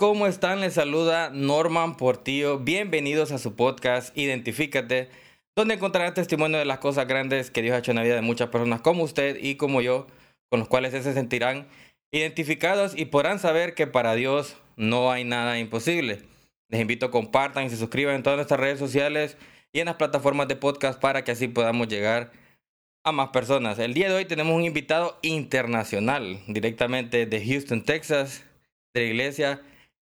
[0.00, 0.62] ¿Cómo están?
[0.62, 2.58] Les saluda Norman Portillo.
[2.58, 5.10] Bienvenidos a su podcast Identifícate,
[5.54, 8.22] donde encontrarán testimonio de las cosas grandes que Dios ha hecho en la vida de
[8.22, 10.06] muchas personas como usted y como yo,
[10.48, 11.68] con los cuales se sentirán
[12.14, 16.22] identificados y podrán saber que para Dios no hay nada imposible.
[16.70, 19.36] Les invito a compartan y se suscriban en todas nuestras redes sociales
[19.70, 22.32] y en las plataformas de podcast para que así podamos llegar
[23.04, 23.78] a más personas.
[23.78, 28.46] El día de hoy tenemos un invitado internacional, directamente de Houston, Texas,
[28.94, 29.62] de la iglesia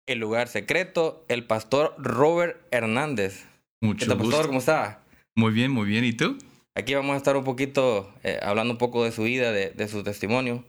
[0.05, 3.45] El Lugar Secreto, el pastor Robert Hernández.
[3.81, 4.33] Mucho ¿Qué tal, pastor?
[4.35, 4.47] gusto.
[4.47, 5.03] ¿Cómo está?
[5.35, 6.03] Muy bien, muy bien.
[6.03, 6.37] ¿Y tú?
[6.75, 9.87] Aquí vamos a estar un poquito eh, hablando un poco de su vida, de, de
[9.87, 10.63] su testimonio.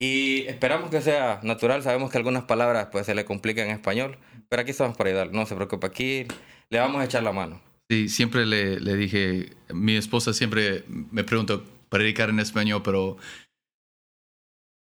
[0.00, 1.82] Y esperamos que sea natural.
[1.82, 5.32] Sabemos que algunas palabras pues se le complican en español, pero aquí estamos para ayudar.
[5.32, 6.26] No se preocupe, aquí
[6.68, 7.60] le vamos a echar la mano.
[7.90, 13.16] Sí, siempre le, le dije, mi esposa siempre me pregunta predicar en español, pero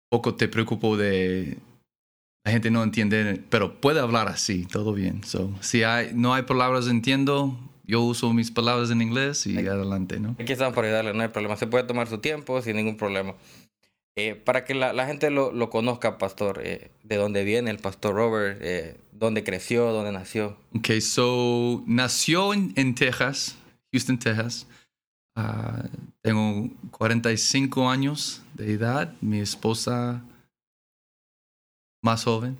[0.09, 1.57] poco te preocupo de
[2.49, 5.23] la gente no entiende, pero puede hablar así, todo bien.
[5.23, 10.19] So, si hay, no hay palabras entiendo, yo uso mis palabras en inglés y adelante,
[10.19, 10.35] ¿no?
[10.39, 11.55] Aquí estamos para ayudarle, no hay problema.
[11.57, 13.35] Se puede tomar su tiempo sin ningún problema.
[14.15, 17.77] Eh, para que la, la gente lo, lo conozca, pastor, eh, de dónde viene el
[17.77, 20.57] pastor Robert, eh, dónde creció, dónde nació.
[20.75, 23.57] Ok, so nació en, en Texas,
[23.91, 24.65] Houston, Texas.
[25.35, 25.83] Ah,
[26.23, 29.13] tengo 45 años de edad.
[29.21, 30.23] Mi esposa
[32.01, 32.57] más joven.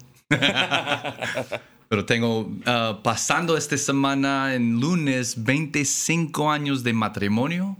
[1.90, 7.78] Pero tengo, ah, pasando esta semana en lunes, 25 años de matrimonio.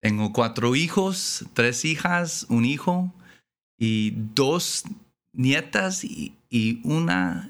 [0.00, 3.12] Tengo cuatro hijos, tres hijas, un hijo
[3.78, 4.84] y dos
[5.32, 7.48] nietas y, y una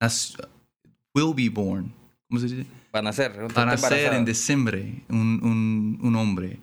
[0.00, 0.36] nas-
[1.14, 1.92] will be born.
[2.28, 2.66] ¿Cómo se dice?
[2.92, 3.32] Van a ser.
[3.54, 6.58] Van a ser en diciembre un, un, un hombre.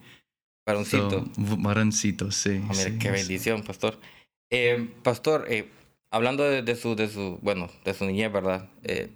[0.66, 1.25] Varoncito.
[1.38, 2.51] Varoncito, sí.
[2.69, 4.00] Mire, sí, qué bendición, pastor.
[4.56, 5.68] Eh, pastor, eh,
[6.12, 8.69] hablando de, de su, de su, bueno, de su niñez, ¿verdad?
[8.84, 9.09] Eh,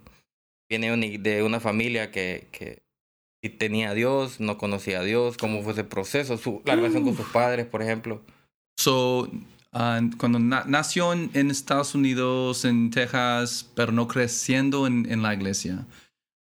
[0.68, 2.82] viene de una familia que, que
[3.48, 6.36] tenía a Dios, no conocía a Dios, ¿cómo fue ese proceso?
[6.38, 8.20] Su, la relación con sus padres, por ejemplo.
[8.76, 9.30] So,
[9.72, 15.22] ah, cuando na- nació en, en Estados Unidos, en Texas, pero no creciendo en, en
[15.22, 15.86] la iglesia.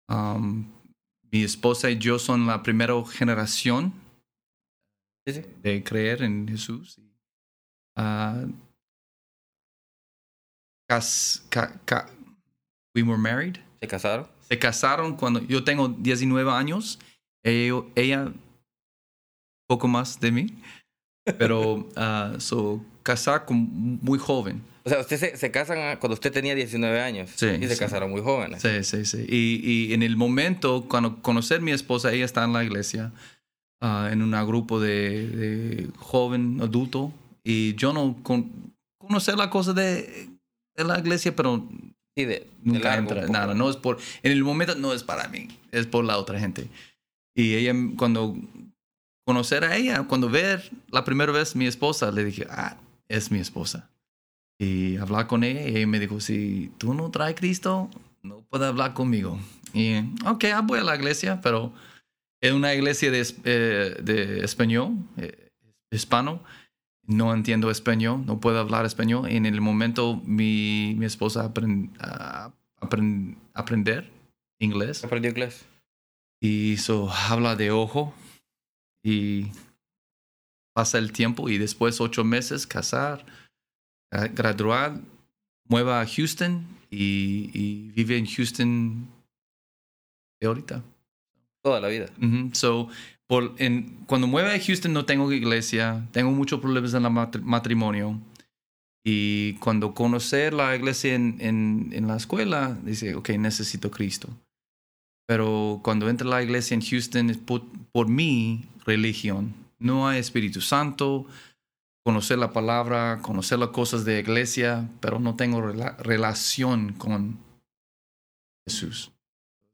[0.08, 0.66] Um,
[1.30, 3.94] mi esposa y yo son la primera generación
[5.24, 6.98] de creer en Jesús.
[7.96, 8.44] Ah,
[10.90, 12.08] cas- ca- ca-
[12.94, 13.56] we were married.
[13.80, 14.26] ¿Se casaron?
[14.48, 16.98] Se casaron cuando yo tengo 19 años.
[17.44, 18.32] Ella, ella
[19.68, 20.46] poco más de mí.
[21.38, 23.56] Pero ah, so, casar con
[24.02, 24.62] muy joven.
[24.84, 27.30] O sea, usted se, se casan cuando usted tenía 19 años.
[27.36, 27.78] Sí, Y se sí.
[27.78, 28.62] casaron muy jóvenes.
[28.62, 29.24] Sí, sí, sí.
[29.28, 33.12] Y, y en el momento, cuando conocer a mi esposa, ella está en la iglesia,
[33.80, 37.12] ah, en un grupo de, de joven adulto.
[37.44, 38.50] Y yo no con,
[38.98, 40.28] conocer la cosa de,
[40.76, 41.68] de la iglesia, pero
[42.16, 43.26] Sí, de, nunca entra.
[43.28, 43.98] Nada, no es por.
[44.22, 46.68] En el momento no es para mí, es por la otra gente.
[47.34, 48.36] Y ella, cuando
[49.24, 52.76] conocer a ella, cuando ver la primera vez mi esposa, le dije, ah,
[53.08, 53.90] es mi esposa.
[54.58, 57.88] Y hablar con ella, y ella me dijo, si tú no traes Cristo,
[58.22, 59.38] no puedes hablar conmigo.
[59.72, 61.72] Y, ok, ah, voy a la iglesia, pero
[62.42, 65.50] es una iglesia de, eh, de español, eh,
[65.92, 66.42] hispano.
[67.06, 69.28] No entiendo español, no puedo hablar español.
[69.28, 74.10] En el momento mi, mi esposa aprend, a- aprend- aprender
[74.60, 75.64] inglés ¿Aprendió inglés?
[76.40, 78.14] y eso habla de ojo
[79.02, 79.46] y
[80.74, 83.24] pasa el tiempo y después ocho meses casar,
[84.12, 85.00] gra- graduar,
[85.68, 89.08] mueva a Houston y, y vive en Houston
[90.40, 90.82] de ahorita.
[91.62, 92.06] Toda la vida.
[92.22, 92.50] Ujú.
[92.54, 92.88] So,
[93.30, 98.18] por, en, cuando mueve a Houston no tengo iglesia, tengo muchos problemas en el matrimonio.
[99.06, 104.28] Y cuando conocer la iglesia en, en, en la escuela, dice, ok, necesito Cristo.
[105.28, 107.62] Pero cuando entra la iglesia en Houston es por,
[107.92, 109.54] por mi religión.
[109.78, 111.24] No hay Espíritu Santo,
[112.04, 117.38] conocer la palabra, conocer las cosas de iglesia, pero no tengo rela- relación con
[118.66, 119.12] Jesús.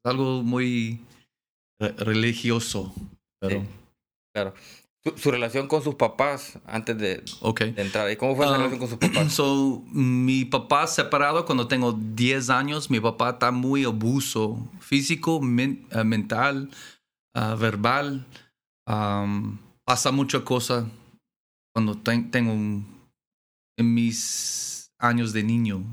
[0.05, 1.01] Es algo muy
[1.81, 2.95] re- religioso,
[3.41, 3.67] pero Sí.
[4.35, 4.55] Claro.
[5.05, 7.23] Su, su relación con sus papás antes de,
[7.77, 8.11] entrar.
[8.11, 9.33] ¿Y cómo fue esa Ah, relación con sus papás?
[9.33, 15.87] So, mi papá separado cuando tengo 10 años, mi papá está muy abuso físico, men-
[15.93, 16.71] eh, mental,
[17.35, 18.27] ah, verbal.
[19.85, 20.89] Pasa mucha cosa
[21.73, 22.87] cuando ten- tengo un-
[23.79, 25.85] en mis años de niño.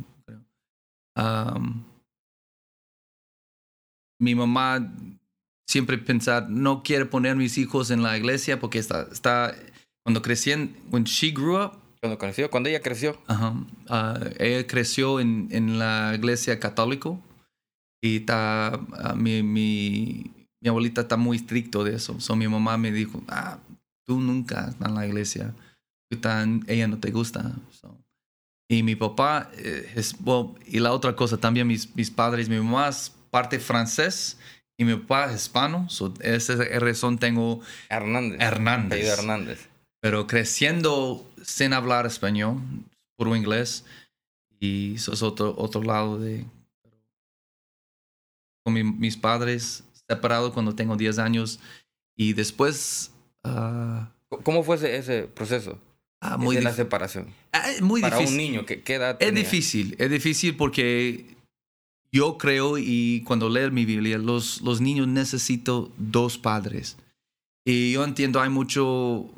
[4.19, 4.79] mi mamá
[5.67, 9.55] siempre pensar, no quiere poner mis hijos en la iglesia porque está, está
[10.03, 13.17] cuando crecían, when she grew up, Cuando creció, cuando ella creció.
[13.27, 13.53] Ajá.
[13.87, 17.11] Ah, ella creció en, en la iglesia católica
[18.01, 20.29] y está, ah, mi, mi,
[20.61, 22.19] mi abuelita está muy estricto de eso.
[22.19, 23.57] So, mi mamá me dijo, ah,
[24.05, 25.53] tú nunca estás en la iglesia.
[26.11, 26.19] Tú
[26.67, 27.55] ella no te gusta.
[27.71, 27.97] So,
[28.69, 32.57] y mi papá, eh, es, well, y la otra cosa también, mis, mis padres, mi
[32.57, 34.37] mamá es parte francés
[34.83, 35.89] y mi papá es hispano.
[35.89, 38.39] So, esa es razón tengo Hernández.
[38.41, 39.05] Hernández.
[39.07, 39.69] Hernández.
[40.01, 42.57] pero creciendo sin hablar español,
[43.17, 43.85] puro inglés,
[44.59, 46.45] y eso es otro, otro lado de...
[48.65, 51.59] Con mi- mis padres separados cuando tengo 10 años
[52.17, 53.11] y después...
[53.43, 54.09] ah,
[54.43, 55.77] ¿Cómo fue ese, ese proceso?
[56.21, 57.27] ah, muy, de la separación.
[57.51, 58.33] ah, es muy Para difícil.
[58.39, 59.43] un niño, ¿qué, qué edad Es tenía?
[59.43, 61.32] difícil, es difícil porque
[62.13, 66.95] yo creo y cuando leo mi Biblia, los, los niños necesitan dos padres.
[67.65, 69.29] Y yo entiendo, hay mucho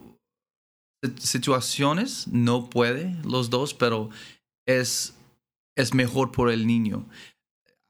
[1.04, 4.10] sit- situaciones, no puede los dos, pero
[4.68, 5.16] es,
[5.78, 7.06] es mejor por el niño.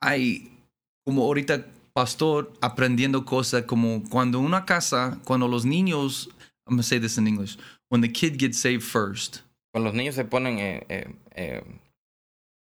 [0.02, 0.52] Hay,
[1.06, 6.30] como ahorita, pastor, aprendiendo cosas como cuando una casa, cuando los niños,
[6.68, 7.58] I'm going to say this in English,
[7.90, 9.42] when the kid gets saved first,
[9.74, 11.64] Cuando los niños se ponen, eh, eh, eh,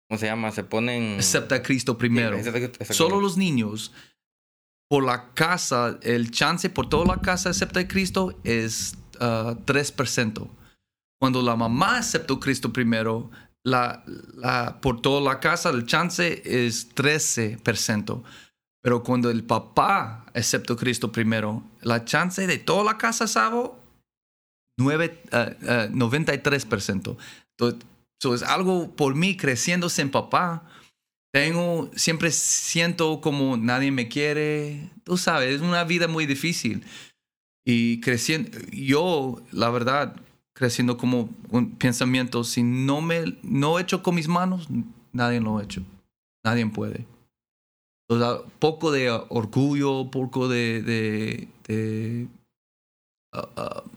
[0.08, 0.50] ¿cómo se llama?
[0.53, 1.19] Se ponen...
[1.19, 2.37] acepta a Cristo primero.
[2.43, 2.94] Sí, exacto- exacto.
[2.94, 3.93] Solo los niños,
[4.88, 10.49] por la casa, el chance por toda la casa acepta a Cristo es ah, 3%.
[11.20, 13.31] Cuando la mamá aceptó a Cristo primero,
[13.64, 14.05] la,
[14.37, 18.23] la- por toda la casa el chance es 13%.
[18.82, 23.82] Pero cuando el papá aceptó a Cristo primero, la chance de toda la casa, ¿sabo?
[24.79, 27.17] Nueve- ah, ah, 93%.
[27.58, 27.81] Entonces,
[28.20, 30.64] so es algo por mí creciendo sin papá.
[31.32, 34.90] Tengo, siempre siento como nadie me quiere.
[35.04, 36.82] Tú sabes, es una vida muy difícil.
[37.64, 40.16] Y creciendo, yo, la verdad,
[40.54, 44.69] creciendo como un pensamiento, si no me, no he hecho con mis manos,
[45.12, 45.82] nadie lo ha hecho.
[46.44, 47.04] Nadie puede.
[48.08, 52.28] O sea, poco de orgullo, poco de, de, de
[53.34, 53.90] uh, uh,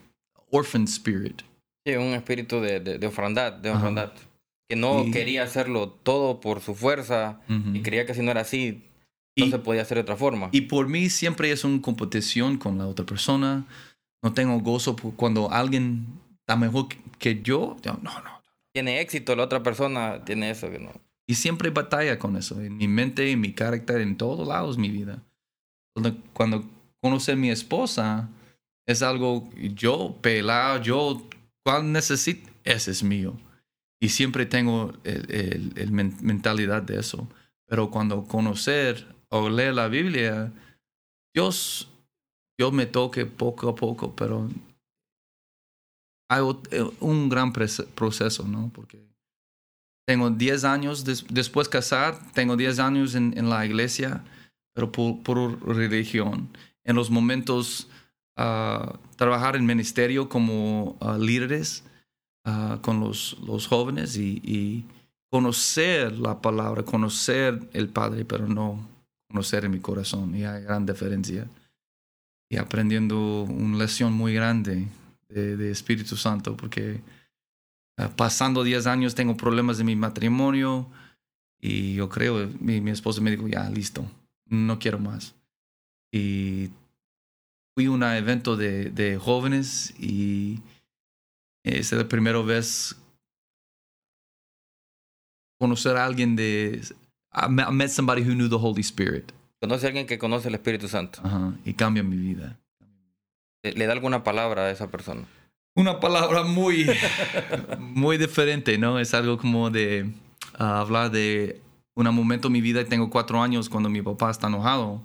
[0.50, 1.44] orphan spirit.
[1.92, 3.78] Sí, un espíritu de, de, de ofrandad, de Ajá.
[3.80, 4.12] ofrandad.
[4.68, 7.76] Que no Y- quería hacerlo todo por su fuerza Ujú.
[7.76, 8.84] y creía que si no era así,
[9.38, 10.50] no Y- se podía hacer de otra forma.
[10.52, 13.66] Y por mí siempre es una competición con la otra persona.
[14.24, 16.06] No tengo gozo cuando alguien
[16.42, 16.88] está mejor
[17.18, 17.78] que- yo.
[17.82, 18.40] yo, No, no.
[18.72, 20.92] Tiene éxito, la otra persona tiene eso que no.
[21.28, 22.62] Y siempre batalla con eso.
[22.62, 25.24] En mi mente, en mi carácter, en todos lados mi vida.
[25.96, 26.64] Cuando, cuando
[27.02, 28.30] conocí a mi esposa,
[28.88, 31.28] es algo yo, pelado, yo,
[31.70, 32.50] ¿cuál necesito?
[32.64, 33.38] Ese es mío.
[34.02, 37.28] Y siempre tengo el, el- el men- mentalidad de eso.
[37.68, 40.52] Pero cuando conocer o leer la Biblia,
[41.34, 41.90] Dios,
[42.58, 44.50] Dios me toque poco a poco, pero
[46.30, 48.72] hay eh, un gran proceso, ¿no?
[48.74, 49.08] Porque
[50.08, 54.24] tengo 10 años des- después de casar, tengo 10 años en, la iglesia,
[54.74, 56.50] pero por religión.
[56.84, 57.90] En los momentos
[58.40, 61.84] ah, trabajar en ministerio como ah, líderes
[62.46, 64.86] ah, con los, los jóvenes y, y
[65.30, 68.88] conocer la palabra, conocer el Padre, pero no
[69.30, 70.36] conocer en mi corazón.
[70.36, 71.48] Y hay gran diferencia.
[72.50, 74.88] Y aprendiendo una lección muy grande
[75.28, 77.02] de, de Espíritu Santo, porque
[78.16, 80.88] pasando 10 años tengo problemas en mi matrimonio
[81.62, 84.06] y yo creo, mi, mi esposa me dijo, ya, listo,
[84.46, 85.36] no quiero más.
[86.12, 86.70] Y
[87.74, 90.62] fui a un evento de, de jóvenes y
[91.64, 92.96] esa es la primera vez
[95.60, 96.82] conocer a alguien de...
[97.32, 99.32] I met, somebody who knew the Holy Spirit.
[99.62, 101.22] Conoce a alguien que conoce el Espíritu Santo.
[101.24, 102.58] Ajá, y cambia mi vida.
[103.62, 105.26] Le, da alguna palabra a esa persona.
[105.76, 106.88] Una palabra muy,
[107.80, 109.00] muy diferente, ¿no?
[109.00, 110.12] Es algo como de
[110.58, 111.62] ah, hablar de
[111.94, 115.02] un momento en mi vida, tengo cuatro años cuando mi papá está enojado,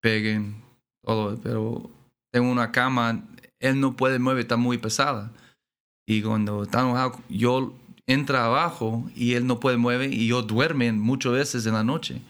[0.00, 0.62] peguen,
[1.04, 1.90] todo, pero
[2.32, 3.24] tengo una cama,
[3.60, 5.32] él no puede mover, está muy pesada.
[6.06, 7.74] Y cuando está enojado, yo
[8.06, 12.20] entra abajo y él no puede mover y yo duerme muchas veces en la noche.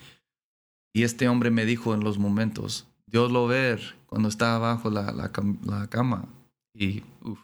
[0.94, 5.10] Y este hombre me dijo en los momentos, Dios lo ve cuando está abajo la,
[5.12, 6.26] la, cam- la cama.
[6.74, 7.40] Y, uff.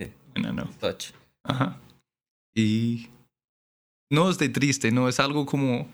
[0.00, 0.12] Sí.
[0.40, 0.64] No, no.
[0.80, 1.12] Touch.
[1.44, 1.78] Ajá.
[2.54, 3.08] Y
[4.10, 5.88] no es de triste, no, es algo como,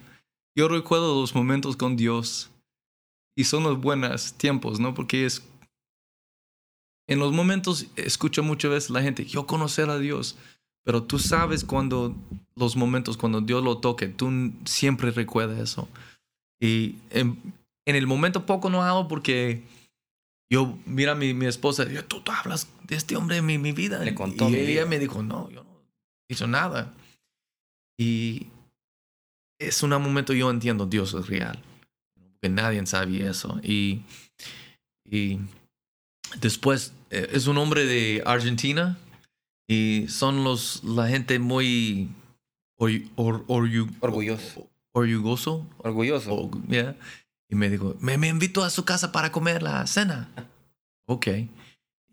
[0.56, 2.50] yo recuerdo los momentos con Dios
[3.36, 4.94] y son los buenos tiempos, ¿no?
[4.94, 5.42] Porque es,
[7.08, 10.36] en los momentos escucho muchas veces la gente, yo conocer a Dios,
[10.84, 12.14] pero tú sabes cuando
[12.56, 15.88] los momentos, cuando Dios lo toque, tú siempre recuerdas eso.
[16.60, 17.38] Y en,
[17.86, 19.62] en el momento poco no hago porque
[20.50, 23.72] yo, mira mi, mi esposa, yo, tú, tú hablas de este hombre en mi, mi
[23.72, 24.00] vida.
[24.00, 24.86] Le contó y mi ella vida.
[24.86, 25.72] me dijo, no, yo no
[26.28, 26.92] hizo nada.
[27.98, 28.48] Y
[29.68, 31.58] es un momento yo entiendo, Dios es real.
[32.14, 33.60] Porque nadie sabía eso.
[33.62, 34.02] Y,
[35.04, 35.38] y
[36.40, 38.98] después eh, es un hombre de Argentina
[39.68, 42.08] y son los, la gente muy
[42.76, 44.68] or, or- orgu- Orgulloso.
[44.92, 45.66] orgulloso.
[45.78, 46.34] Orgulloso.
[46.34, 46.96] o- yeah.
[47.48, 50.28] Y me dijo, me, me invitó a su casa para comer la cena.
[51.06, 51.28] ok.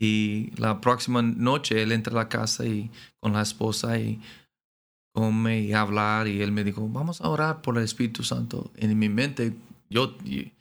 [0.01, 2.89] Y la próxima noche él entra a la casa y
[3.20, 4.22] con la esposa y
[5.13, 8.72] come y hablar y él me dijo, vamos a orar por el Espíritu Santo.
[8.75, 9.54] En mi mente,
[9.89, 10.51] yo en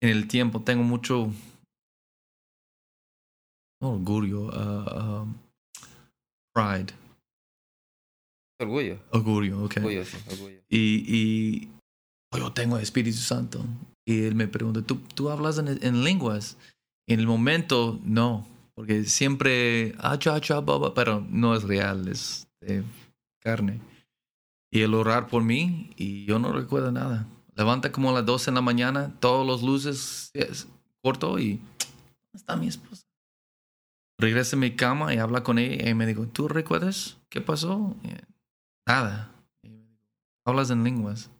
[0.00, 1.30] el tiempo tengo mucho
[3.80, 5.34] no orgullo, ah, um,
[6.52, 6.92] pride,
[8.60, 8.98] Orgullo.
[9.12, 9.76] orgullo, ok.
[9.76, 10.60] Orgullo, sí, orgullo.
[10.68, 11.68] Y, y
[12.32, 13.64] oh, yo tengo el Espíritu Santo.
[14.04, 16.56] Y él me pregunta, ¿tú, tú hablas en, en lenguas?
[17.06, 18.48] En el momento, no.
[18.74, 22.82] Porque siempre, ah, cha, cha, ba, ba, pero no es real, es de
[23.40, 23.80] carne.
[24.70, 27.26] Y el orar por mí, y yo no recuerdo nada.
[27.54, 30.68] Levanta como a las 12 en la mañana, todas las luces es,
[31.02, 33.04] corto y ¿dónde está mi esposa?
[34.18, 37.96] Regresa a mi cama y habla con ella y me dijo, ¿tú recuerdas qué pasó?
[38.02, 38.08] Y,
[38.86, 39.32] nada.
[39.62, 39.70] Y
[40.44, 41.30] Hablas en lenguas.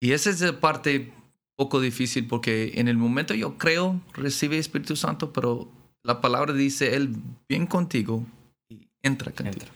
[0.00, 1.12] Y esa es la parte
[1.56, 5.70] poco difícil porque en el momento yo creo recibe Espíritu Santo, pero
[6.02, 7.16] la palabra dice, Él
[7.48, 8.24] bien contigo
[8.68, 9.64] y entra contigo.
[9.64, 9.72] Entra.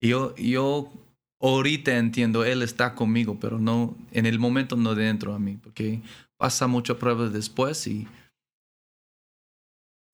[0.00, 0.92] Y yo, yo
[1.42, 6.00] ahorita entiendo, Él está conmigo, pero no en el momento no dentro a mí, porque
[6.36, 8.06] pasa muchas pruebas después y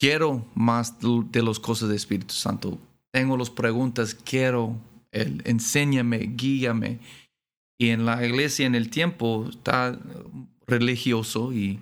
[0.00, 2.78] quiero más de las cosas del Espíritu Santo.
[3.12, 4.76] Tengo las preguntas, quiero
[5.12, 6.98] Él, enséñame, guíame.
[7.80, 9.98] Y en la iglesia, en el tiempo, está
[10.66, 11.78] religioso y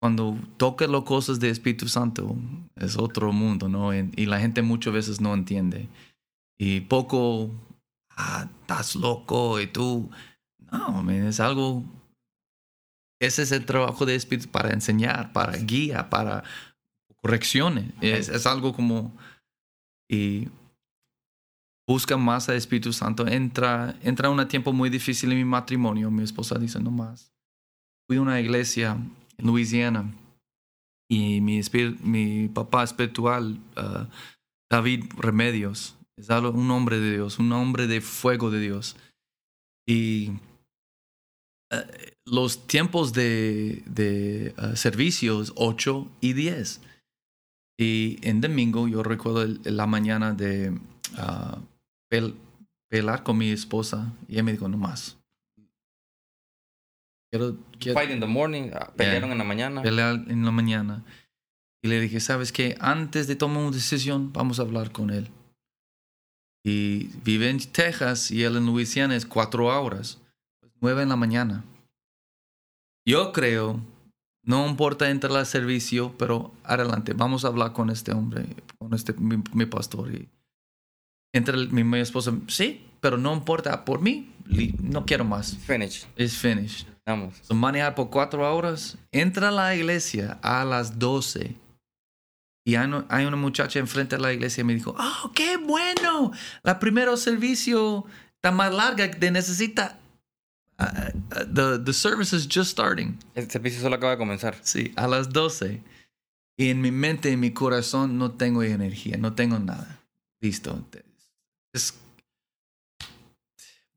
[0.00, 2.36] cuando toca las cosas del Espíritu Santo
[2.76, 3.92] es otro mundo, ¿no?
[3.94, 5.88] Y la gente muchas veces no entiende.
[6.56, 7.50] Y poco,
[8.18, 10.10] ah, estás loco y tú,
[10.70, 11.84] no, man, es algo,
[13.20, 16.44] ese es el trabajo del Espíritu para enseñar, para guía, para
[17.22, 17.92] correcciones.
[18.00, 19.16] Es, es algo como,
[20.10, 20.48] y
[21.88, 23.26] busca más al Espíritu Santo.
[23.26, 26.10] Entra, entra un tiempo muy difícil en mi matrimonio.
[26.10, 27.32] Mi esposa dice, no más.
[28.06, 28.98] Fui a una iglesia
[29.36, 30.12] en Louisiana
[31.10, 31.60] y mi,
[32.02, 34.06] mi papá espiritual, ah,
[34.70, 38.96] David Remedios, es algo- un hombre de Dios, un hombre de fuego de Dios.
[39.86, 40.32] Y
[41.70, 46.80] eh, los tiempos de, de ah, servicios, 8 y 10.
[47.80, 50.72] Y en domingo yo recuerdo el- la mañana de
[52.10, 52.34] pel-
[52.90, 55.16] pelar con mi esposa y ella me dijo, no más.
[57.30, 58.70] Quiero, quiero Fight in the morning.
[58.74, 59.82] ah, Pelearon en la mañana.
[59.82, 61.04] pelear en la mañana.
[61.84, 62.76] Y le dije, ¿sabes qué?
[62.80, 65.28] Antes de tomar una decisión, vamos a hablar con él.
[66.68, 70.18] Y vive en Texas y él en Louisiana es cuatro horas.
[70.82, 71.64] Nueve en la mañana.
[73.06, 73.80] Yo creo,
[74.44, 78.44] no importa entrar al servicio, pero adelante, vamos a hablar con este hombre,
[78.78, 80.14] con este mi, mi pastor.
[80.14, 80.28] Y
[81.32, 84.30] entra el- mi, mi esposa, sí, pero no importa, por mí,
[84.82, 85.56] no quiero más.
[85.56, 86.06] Finish.
[86.16, 86.86] It's finished.
[87.06, 87.36] Vamos.
[87.42, 88.98] So, manejar por cuatro horas.
[89.10, 91.54] Entra a la iglesia a las 12.
[92.68, 96.32] Y hay, una muchacha enfrente de la iglesia y me dijo, oh, qué bueno.
[96.62, 99.98] La primero servicio está más larga de necesita.
[100.78, 103.18] Uh, uh, the, the service is just starting.
[103.34, 104.54] El servicio solo acaba de comenzar.
[104.60, 105.82] Sí, a las 12.
[106.58, 110.02] Y en mi mente, en mi corazón, no tengo energía, no tengo nada.
[110.38, 110.78] Listo.
[111.72, 111.98] Es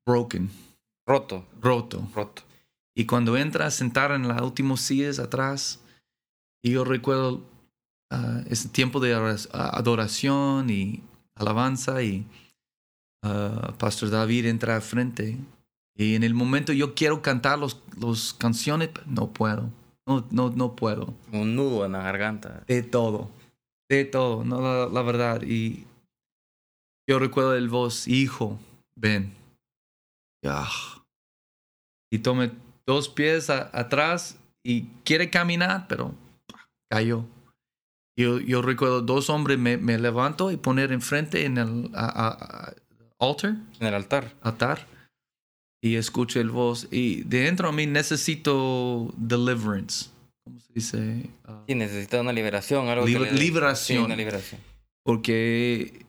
[0.05, 0.49] broken,
[1.05, 1.45] Roto.
[1.59, 2.09] roto.
[2.15, 2.43] Roto.
[2.95, 5.81] Y cuando entra a sentar en las últimas sillas atrás,
[6.63, 7.50] y yo recuerdo
[8.11, 11.01] ah, ese tiempo de adorac- ah, adoración y
[11.35, 12.25] alabanza, y
[13.23, 15.37] ah, Pastor David entra al frente.
[15.97, 19.69] Y en el momento yo quiero cantar los, los canciones, no puedo.
[20.07, 21.13] No, no, no puedo.
[21.31, 22.63] Un nudo en la garganta.
[22.67, 23.29] De todo.
[23.89, 25.41] De todo, no la, la verdad.
[25.43, 25.85] Y
[27.09, 28.57] yo recuerdo el voz, hijo,
[28.95, 29.33] ven.
[32.11, 32.51] Y tome
[32.85, 36.13] dos pies a- atrás y quiere caminar, pero
[36.89, 37.25] cayó.
[38.21, 42.73] Yo, yo recuerdo dos hombres, me, me levanto y poner enfrente en el a- a-
[43.19, 44.33] altar, En el altar.
[44.41, 44.87] altar,
[45.83, 46.87] y escucho el voz.
[46.91, 50.09] Y dentro de mí necesito deliverance.
[50.43, 51.29] ¿Cómo se dice?
[51.45, 52.87] Ah, Sí, necesita una liberación.
[52.87, 53.99] Algo le- liberación.
[53.99, 54.59] Sí, una liberación.
[55.03, 56.05] Porque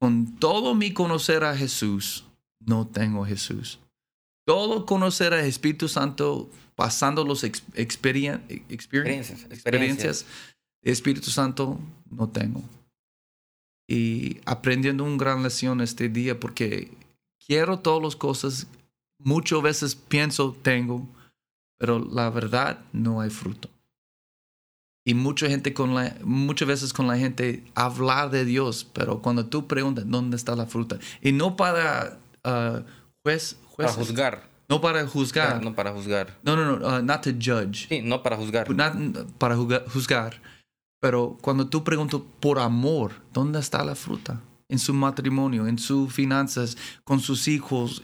[0.00, 2.24] con todo mi conocer a Jesús,
[2.60, 3.78] no tengo Jesús.
[4.46, 9.44] Todo conocer al Espíritu Santo, pasando las experien experien- Experiencias.
[9.50, 10.26] experiencias
[10.90, 11.78] Espíritu Santo
[12.10, 12.62] no tengo.
[13.88, 16.90] Y aprendiendo una gran lección este día porque
[17.46, 18.66] quiero todas las cosas,
[19.18, 21.06] muchas veces pienso tengo,
[21.78, 23.68] pero la verdad no hay fruto.
[25.04, 29.46] Y mucha gente con la, muchas veces con la gente hablar de Dios, pero cuando
[29.46, 32.82] tú preguntas dónde está la fruta, y no para uh,
[33.22, 34.48] juez, para juzgar.
[34.68, 35.62] No para juzgar.
[35.62, 36.36] No, para juzgar.
[36.42, 37.86] No, no, no, uh, not to judge.
[37.88, 38.68] Sí, no para juzgar.
[38.68, 40.40] Not para juzgar.
[41.00, 44.42] Pero cuando tú preguntas por amor, ¿dónde está la fruta?
[44.68, 48.02] En su matrimonio, en sus finanzas, con sus hijos,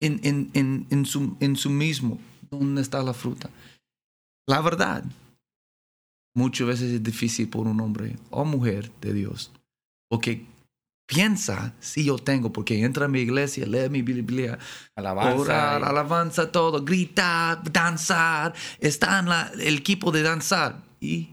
[0.00, 2.18] en, en, en, en, su, en su mismo,
[2.50, 3.50] ¿dónde está la fruta?
[4.46, 5.04] La verdad,
[6.34, 9.52] muchas veces es difícil por un hombre o mujer de Dios,
[10.08, 10.46] porque
[11.06, 14.58] piensa, si yo tengo, porque entra a mi iglesia, lee mi Biblia,
[14.94, 20.82] alabanza, orar, alabanza, todo, gritar, danzar, está en la, el equipo de danzar.
[21.00, 21.30] ¿Y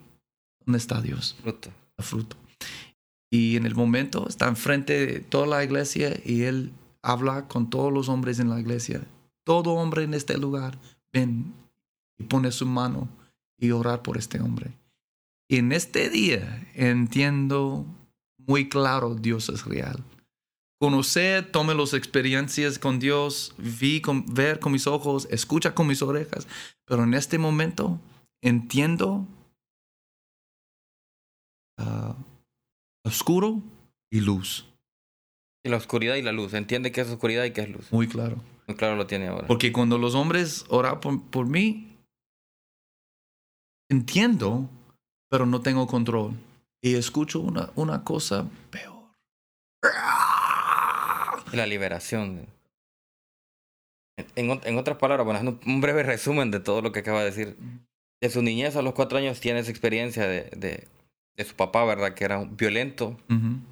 [0.65, 1.36] dónde está Dios?
[1.41, 1.69] Fruto.
[2.00, 2.36] Fruto.
[3.31, 7.91] Y en el momento está enfrente de toda la iglesia y él habla con todos
[7.91, 9.01] los hombres en la iglesia.
[9.43, 10.77] Todo hombre en este lugar,
[11.12, 11.53] ven
[12.17, 13.07] y pone su mano
[13.60, 14.72] y orar por este hombre.
[15.48, 17.86] Y en este día entiendo
[18.38, 20.03] muy claro Dios es real.
[20.79, 26.01] Conocer, tome las experiencias con Dios, vi con, ver con mis ojos, escucha con mis
[26.01, 26.48] orejas,
[26.86, 28.00] pero en este momento
[28.41, 29.25] entiendo
[31.77, 32.13] uh,
[33.03, 33.62] oscuro
[34.12, 34.65] y luz.
[35.63, 36.53] Y la oscuridad y la luz.
[36.53, 37.91] Entiende que es oscuridad y que es luz.
[37.91, 38.38] Muy claro.
[38.67, 39.48] Muy claro lo tiene ahora.
[39.48, 41.98] Porque cuando los hombres oran por, por mí,
[43.89, 44.70] entiendo,
[45.29, 46.34] pero no tengo control
[46.82, 48.94] y escucho una, una cosa peor.
[51.51, 52.48] La liberación.
[54.36, 57.58] En, en, otras palabras, bueno, un breve resumen de todo lo que acaba de decir.
[58.21, 60.88] De su niñez a los cuatro años tiene esa experiencia de, de,
[61.38, 62.13] de su papá, ¿verdad?
[62.13, 63.17] Que era violento.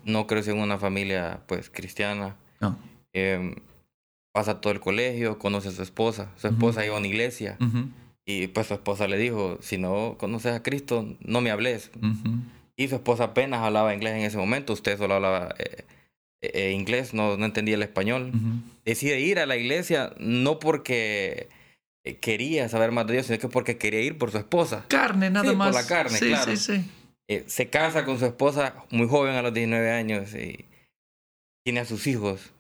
[0.06, 2.36] No creció en una familia, pues, cristiana.
[2.60, 2.78] No.
[3.13, 3.56] Eh,
[4.34, 6.32] pasa todo el colegio, conoce a su esposa.
[6.38, 7.58] Su esposa iba a una iglesia.
[8.26, 11.91] Y pues su esposa le dijo, si no conoces a Cristo, no me hables
[12.76, 15.86] y su esposa apenas hablaba inglés en ese momento, usted solo hablaba eh,
[16.41, 18.32] eh, inglés, no, no, entendía el español.
[18.84, 21.49] Decide ir a la iglesia no porque
[22.04, 24.86] eh, quería saber más de Dios, sino que porque quería ir por su esposa.
[24.88, 25.71] Carne, nada más.
[25.71, 26.56] Por la carne, sí, claro.
[26.56, 26.86] Sí, sí.
[27.47, 30.65] Se casa con su esposa muy joven a los 19 años y
[31.65, 32.51] tiene a sus hijos.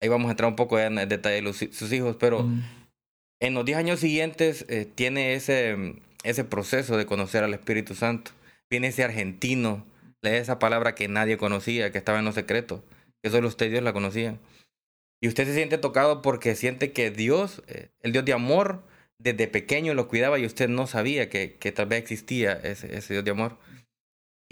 [0.00, 2.48] Ahí vamos a entrar un poco en el detalle de sus hijos, pero
[3.40, 8.32] en los 10 años siguientes tiene ese, ese proceso de conocer al Espíritu Santo
[8.72, 9.84] viene ese argentino,
[10.22, 12.80] lee esa palabra que nadie conocía, que estaba en los secretos,
[13.22, 14.40] que solo usted y Dios la conocían.
[15.20, 18.82] Y usted se siente tocado porque siente que Dios, eh, el Dios de amor,
[19.18, 23.12] desde pequeño lo cuidaba y usted no sabía que, que tal vez existía ese, ese
[23.12, 23.58] Dios de amor.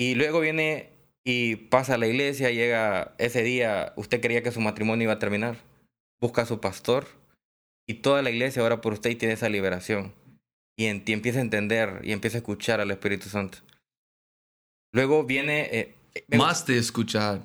[0.01, 0.89] Y luego viene
[1.25, 5.19] y pasa a la iglesia, llega ese día, usted creía que su matrimonio iba a
[5.19, 5.59] terminar,
[6.23, 7.07] busca a su pastor
[7.87, 10.15] y toda la iglesia ora por usted y tiene esa liberación.
[10.79, 13.59] Y, en, y empieza a entender y empieza a escuchar al Espíritu Santo.
[14.95, 15.69] Luego viene...
[15.71, 15.95] Eh,
[16.35, 17.43] Más de escuchar,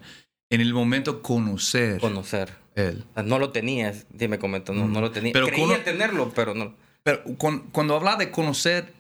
[0.50, 2.00] en el momento conocer.
[2.00, 2.54] Conocer.
[2.76, 3.04] Él.
[3.26, 5.34] No lo tenías, sí me comentó, no, no lo tenía.
[5.34, 6.74] Pero Creía tenerlo, pero no.
[7.04, 8.94] Pero cuando, habla de conocer,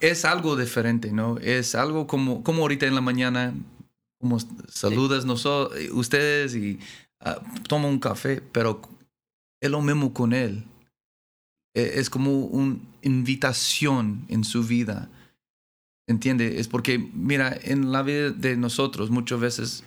[0.00, 1.38] es algo diferente, ¿no?
[1.38, 3.54] Es algo como, como ahorita en la mañana,
[4.20, 6.78] como saludas nosotros, ustedes y
[7.24, 8.80] uh, toma un café, pero
[9.60, 10.64] es lo mismo con él.
[11.74, 15.08] E, es como una invitación en su vida
[16.06, 16.58] ¿Entiende?
[16.58, 19.84] Es porque, mira, en la vida de nosotros muchas veces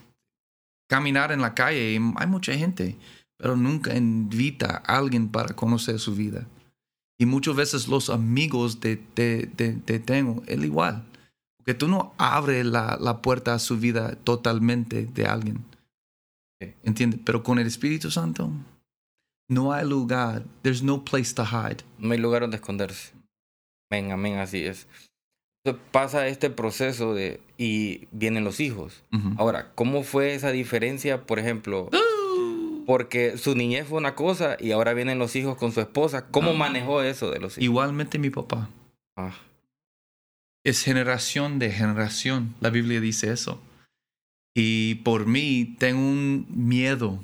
[0.90, 2.96] caminar en la calle hay mucha gente,
[3.38, 6.48] pero nunca invita a alguien para conocer su vida.
[7.18, 11.04] Y muchas veces los amigos de, de, de, tengo, es igual.
[11.58, 15.64] Porque tú no abres la, la, puerta a su vida totalmente de alguien.
[16.84, 17.20] ¿Entiendes?
[17.24, 18.50] Pero con el Espíritu Santo
[19.50, 20.44] no hay lugar.
[20.62, 21.84] There's no place to hide.
[21.98, 23.14] No hay lugar donde esconderse.
[23.90, 24.88] Amén, amén, así es
[25.74, 29.04] pasa este proceso de y vienen los hijos.
[29.38, 31.90] Ahora, ¿cómo fue esa diferencia, por ejemplo?
[32.86, 36.28] Porque su niñez fue una cosa y ahora vienen los hijos con su esposa.
[36.28, 36.56] ¿Cómo ah.
[36.56, 37.64] manejó eso de los hijos?
[37.64, 38.70] Igualmente mi papá.
[39.16, 39.36] Ah.
[40.64, 42.56] Es generación de generación.
[42.60, 43.62] La Biblia dice eso.
[44.56, 47.20] Y por mí tengo un miedo,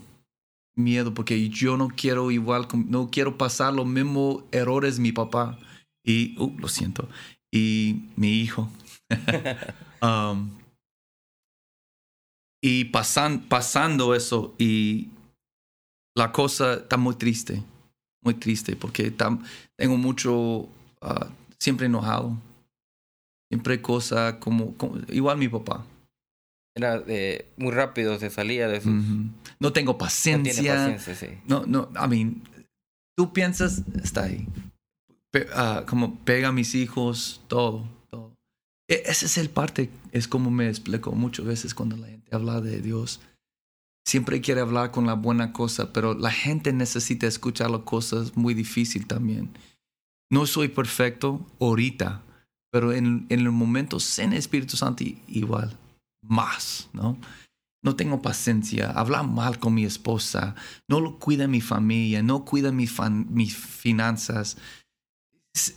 [0.76, 5.58] miedo, porque yo no quiero igual, no quiero pasar los mismos errores mi papá.
[6.04, 7.08] Y, uh, lo siento
[7.52, 8.70] y mi hijo.
[10.02, 10.50] um,
[12.64, 15.10] y pasan, pasando eso y
[16.16, 17.64] la cosa está muy triste,
[18.24, 19.12] muy triste porque
[19.78, 20.68] tengo mucho, uh,
[21.60, 22.38] siempre enojado.
[23.50, 25.86] Siempre cosa como, como igual mi papá.
[26.74, 28.92] Era eh, muy rápido, se salía de sus...
[28.94, 29.26] Ujú.
[29.60, 30.54] No tengo No paciencia.
[30.54, 31.38] tiene paciencia, sí.
[31.46, 32.44] No, no, I mean,
[33.18, 34.48] tú piensas, está ahí.
[35.32, 38.34] Pe- ah, como pega a mis hijos, todo, todo.
[38.90, 42.62] E- ese es el parte, es como me explico muchas veces cuando la gente habla
[42.62, 43.20] de Dios.
[44.06, 48.54] Siempre quiere hablar con la buena cosa, pero la gente necesita escuchar las cosas muy
[48.54, 49.50] difícil también.
[50.32, 52.24] No soy perfecto ahorita,
[52.72, 55.78] pero en, en el momento sin Espíritu Santo igual,
[56.24, 57.18] más, ¿no?
[57.84, 60.56] No tengo paciencia, habla mal con mi esposa,
[60.88, 64.58] no lo cuida mi familia, no cuida mi fan- mis finanzas.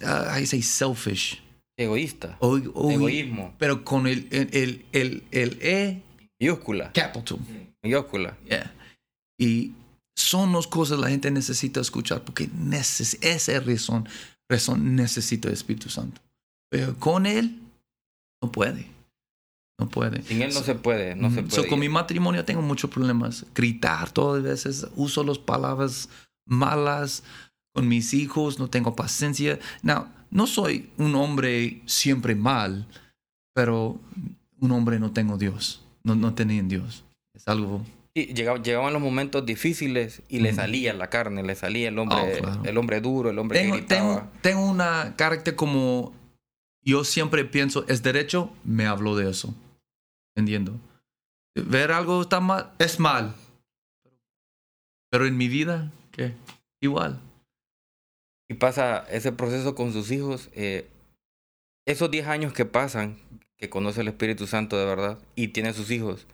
[0.04, 1.40] Ah, I say selfish.
[1.78, 2.37] Egoísta.
[2.40, 3.54] O- o- Egoísmo.
[3.58, 6.02] Pero con el, el, el, el, el E
[6.40, 6.92] Mayúscula.
[6.92, 7.38] capital.
[7.85, 8.37] Mayúscula.
[8.49, 8.73] Yeah.
[9.38, 9.73] Y
[10.16, 14.09] son las cosas que la gente necesita escuchar porque neces esa es razón,
[14.49, 16.20] razón necesita el Espíritu Santo.
[16.70, 17.61] Pero con Él
[18.42, 18.87] no puede.
[19.79, 20.23] No puede.
[20.23, 21.62] Sin él no se puede, no se Mm, puede.
[21.62, 23.44] so, con mi matrimonio tengo muchos problemas.
[23.57, 26.09] Gritar todas las veces, uso las palabras
[26.47, 27.25] malas
[27.75, 29.59] con mis hijos, no tengo paciencia.
[29.83, 32.87] Now, no soy un hombre siempre mal,
[33.53, 34.01] pero
[34.61, 35.83] un hombre no tengo Dios.
[36.05, 37.04] No, no tenía en Dios.
[37.44, 37.85] Es algo.
[38.16, 42.16] Sí, llegaba- llegaban los momentos difíciles y le salía la carne, le salía el hombre,
[42.18, 42.62] Oh, claro.
[42.64, 44.00] el hombre duro, el hombre Tengo, que gritaba.
[44.20, 46.14] tengo, tengo una carácter como.
[46.87, 49.54] Yo siempre pienso, es derecho, me hablo de eso.
[50.37, 50.74] Entiendo.
[51.57, 53.35] Ver algo está mal, es mal.
[55.11, 56.35] Pero en mi vida, ¿qué?
[56.80, 57.20] Igual.
[58.48, 60.50] Y pasa ese proceso con sus hijos.
[60.52, 60.88] eh,
[61.87, 63.16] esos 10 años que pasan,
[63.59, 66.26] que conoce el Espíritu Santo de verdad y tiene sus hijos,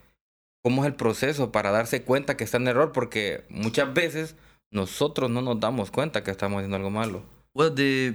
[0.63, 2.93] ¿cómo es el proceso para darse cuenta que está en error?
[2.93, 4.37] Porque muchas veces
[4.71, 7.23] nosotros no nos damos cuenta que estamos haciendo algo malo.
[7.55, 8.15] Well, de...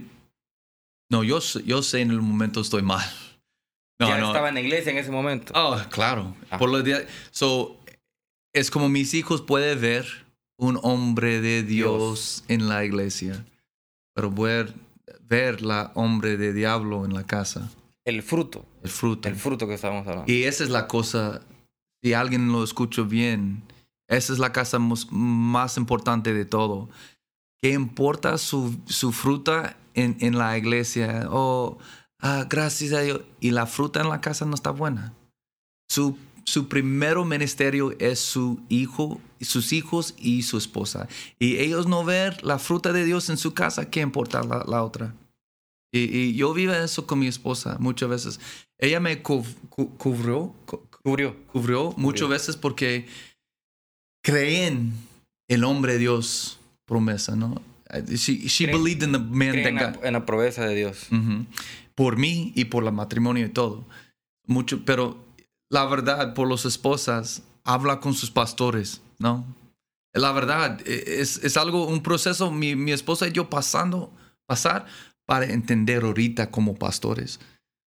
[1.10, 3.06] No, yo, yo sé en el momento estoy mal.
[4.00, 4.28] No, ya no.
[4.28, 5.54] estaba en la iglesia en ese momento.
[5.56, 6.36] Oh, claro.
[6.50, 6.58] Ah.
[6.58, 7.04] Por los días.
[7.32, 7.78] So,
[8.54, 10.26] es como mis hijos pueden ver
[10.58, 13.46] un hombre de Dios, en la iglesia,
[14.14, 14.74] pero ver,
[15.22, 17.70] ver la hombre de diablo en la casa,
[18.06, 19.28] El fruto, el fruto.
[19.28, 20.32] el fruto que estábamos hablando.
[20.32, 21.42] Y esa es la cosa,
[22.06, 23.64] si alguien lo escucha bien,
[24.08, 26.88] esa es la mus- más importante de todo.
[27.60, 28.80] ¿Qué importa su,
[29.12, 31.28] fruta en, la iglesia?
[31.32, 31.80] Oh,
[32.20, 33.22] ah, gracias a Dios.
[33.40, 35.16] Y la fruta en la casa no está buena.
[35.90, 41.08] Su, su primer ministerio es su hijo, sus hijos y su esposa.
[41.40, 45.16] Y ellos no ver la fruta de Dios en su casa, ¿qué importa la, otra?
[45.92, 48.40] Y, yo vivo eso con mi esposa muchas veces.
[48.78, 51.36] Ella me cub- cu- cubrió, cu- Cubrió.
[51.54, 53.06] cubrió muchas veces porque
[54.24, 54.94] creen
[55.48, 57.62] el hombre Dios promesa, ¿no?
[58.08, 60.76] She, she Creen- believed in the man that en la, God- en la promesa de
[60.76, 61.08] Dios.
[61.12, 61.46] Ujú.
[61.94, 63.86] Por mí y por el matrimonio y todo.
[64.48, 65.24] Mucho, pero
[65.70, 69.46] la verdad, por las esposas, habla con sus pastores, ¿no?
[70.14, 74.12] La verdad, e- es, es algo, un proceso, mi, mi esposa y yo pasando,
[74.48, 74.86] pasar
[75.26, 77.40] para entender ahorita como pastores.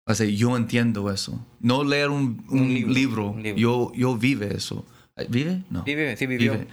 [0.07, 1.45] O sea, yo entiendo eso.
[1.61, 3.59] No leer un, un Un libro, libro, un libro.
[3.59, 4.85] Yo, yo vive eso.
[5.29, 5.63] ¿Vive?
[5.71, 5.83] No.
[5.85, 6.53] Vive, sí vivió.
[6.53, 6.69] Vive.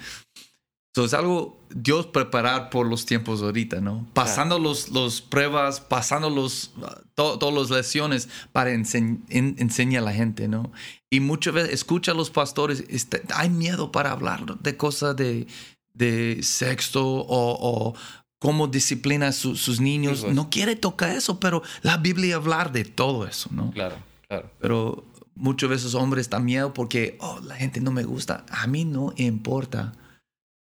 [0.94, 4.06] So, es algo Dios preparar por los tiempos ahorita, ¿no?
[4.14, 6.74] Pasando los, los pruebas, pasando los,
[7.16, 10.70] to- todas las lecciones para enseñ- en- enseñar a la gente, ¿no?
[11.10, 15.48] Y muchas veces escucha a los pastores, este, hay miedo para hablar de cosas de,
[15.94, 17.94] de sexo o, o
[18.42, 20.22] cómo disciplina a su- sus niños.
[20.22, 20.34] Pues.
[20.34, 23.70] No quiere tocar eso, pero la Biblia hablar de todo eso, ¿no?
[23.70, 23.96] Claro,
[24.28, 24.50] claro.
[24.60, 28.44] Pero muchas veces hombres están miedo porque, oh, la gente no me gusta.
[28.50, 29.94] A mí no importa.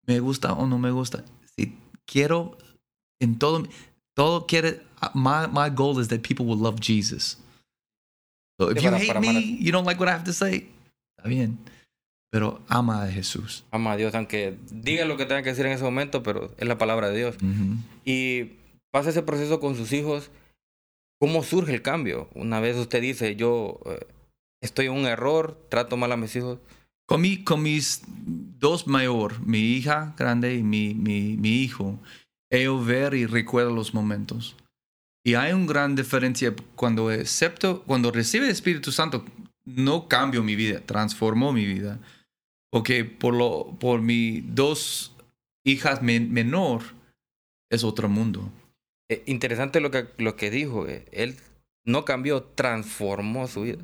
[0.08, 1.24] Me gusta o no me gusta.
[1.56, 2.58] Si quiero
[3.22, 3.68] en todo,
[4.16, 4.82] todo quiere,
[5.14, 7.38] my, my goal is that people will love Jesus.
[8.60, 10.72] So if Sí, you hate para me, you don't like what I have to say,
[11.16, 11.60] está bien.
[12.30, 13.64] Pero ama a Jesús.
[13.72, 16.68] Ama a Dios, aunque diga lo que tenga que decir en ese momento, pero es
[16.68, 17.36] la palabra de Dios.
[17.38, 17.78] Ujú.
[18.06, 18.52] Y
[18.92, 20.30] pasa ese proceso con sus hijos.
[21.20, 22.30] ¿Cómo surge el cambio?
[22.36, 24.06] Una vez usted dice, yo eh,
[24.62, 26.60] estoy en un error, trato mal a mis hijos.
[27.08, 31.98] Con, mi- con mis dos mayor, mi hija grande y mi, mi, mi hijo,
[32.52, 34.56] ellos ver y recuerdan los momentos.
[35.26, 39.26] Y hay una gran diferencia cuando acepto, cuando recibe el Espíritu Santo,
[39.66, 42.00] no cambio mi vida, transformó mi vida.
[42.72, 45.16] Porque por, lo, por mis dos
[45.66, 46.82] hijas men- menor
[47.72, 48.50] es otro mundo.
[49.10, 50.88] Eh, interesante lo que, lo que dijo.
[50.88, 51.38] eh, Él
[51.86, 53.78] no cambió, transformó su vida.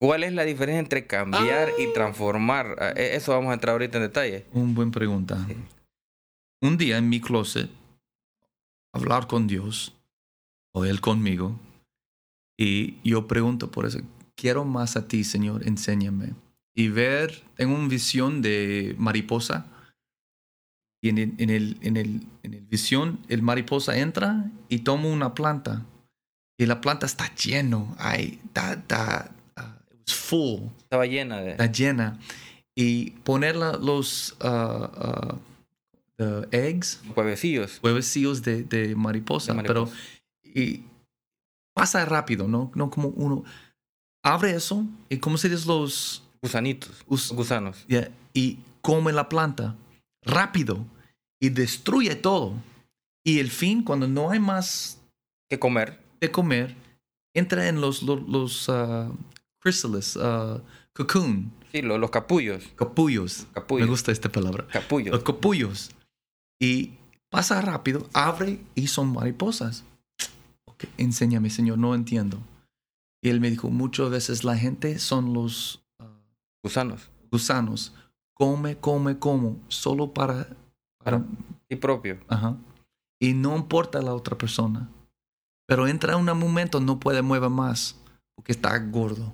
[0.00, 2.76] ¿Cuál es la diferencia entre cambiar y transformar?
[2.78, 4.46] Ah, eh, Eso vamos a entrar ahorita en detalle.
[4.52, 5.44] Un buen pregunta.
[5.48, 5.56] Sí.
[6.62, 7.70] Un día en mi closet,
[8.94, 9.94] hablar con Dios,
[10.74, 11.58] o Él conmigo,
[12.58, 14.00] Y yo pregunto por eso,
[14.34, 16.30] quiero más a ti, Señor, enséñame.
[16.76, 19.66] Y ver, tengo una visión de mariposa.
[21.02, 25.08] Y en el, en el, en el, en el visión, el mariposa entra y toma
[25.08, 25.84] una planta.
[26.58, 31.50] Y la planta está lleno, ay, está, está, uh, it was full, Estaba llena de...
[31.50, 32.18] está llena.
[32.74, 35.38] Y poner los uh, uh,
[36.18, 37.78] the eggs, Huevecillos.
[37.82, 40.02] huevecillos de, de mariposa, De pero mariposa.
[40.44, 40.84] y
[41.74, 42.70] pasa rápido, ¿no?
[42.74, 43.44] No como uno
[44.24, 47.04] abre eso y como si es los Gusanitos.
[47.06, 47.84] us- Gusanos.
[48.34, 49.74] y come la planta
[50.22, 50.84] rápido
[51.40, 52.54] y destruye todo.
[53.24, 55.00] Y el fin, cuando no hay más
[55.50, 56.00] Que comer.
[56.20, 56.76] de comer,
[57.34, 59.10] entra en los, los, los ah,
[59.62, 60.60] chrysalis, ah,
[60.94, 62.64] cocoon, Sí, lo- los capullos.
[62.76, 63.46] capullos.
[63.52, 63.86] Capullos.
[63.86, 64.66] Me gusta esta palabra.
[64.68, 65.12] Capullos.
[65.14, 65.90] Los capullos.
[66.60, 66.92] Y
[67.30, 69.84] pasa rápido, abre y son mariposas.
[70.66, 72.38] Ok, enséñame, Señor, no entiendo.
[73.22, 75.82] Y él me dijo, muchas veces la gente son los
[76.62, 77.10] Gusanos.
[77.30, 77.94] gusanos.
[78.34, 80.46] Come, come, como, solo para...
[81.02, 81.24] para
[81.68, 82.18] Y propio.
[82.28, 82.56] ajá.
[83.18, 84.90] Y no importa la otra persona.
[85.66, 87.96] Pero entra un momento, no puede mover más,
[88.34, 89.32] porque está gordo,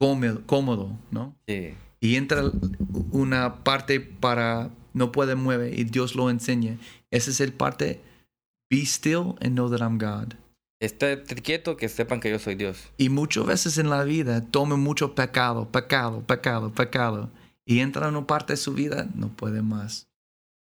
[0.00, 1.36] cómodo, cómodo ¿no?
[1.46, 1.74] Sí.
[2.00, 2.42] y entra
[3.12, 6.78] una parte para no puede mover y Dios lo enseña.
[7.10, 8.00] Esa es el parte
[8.68, 10.34] be still and know that I'm God.
[10.82, 12.90] Esté quieto que sepan que yo soy Dios.
[12.98, 17.30] Y muchas veces en la vida tome mucho pecado, pecado, pecado, pecado
[17.64, 20.08] y entra en una parte de su vida no puede más.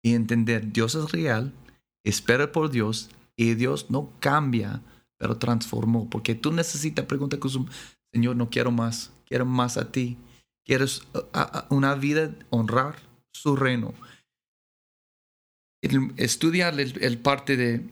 [0.03, 1.55] Y entender Dios es real,
[2.05, 4.83] espera por Dios y Dios no cambia,
[5.17, 7.67] pero transformó, porque tú necesitas preguntar con su
[8.13, 10.19] Señor, no quiero más, quiero más a ti.
[10.67, 11.03] Quieres
[11.71, 12.97] una vida honrar
[13.33, 13.95] su reino.
[16.17, 17.87] Estudiar el, parte de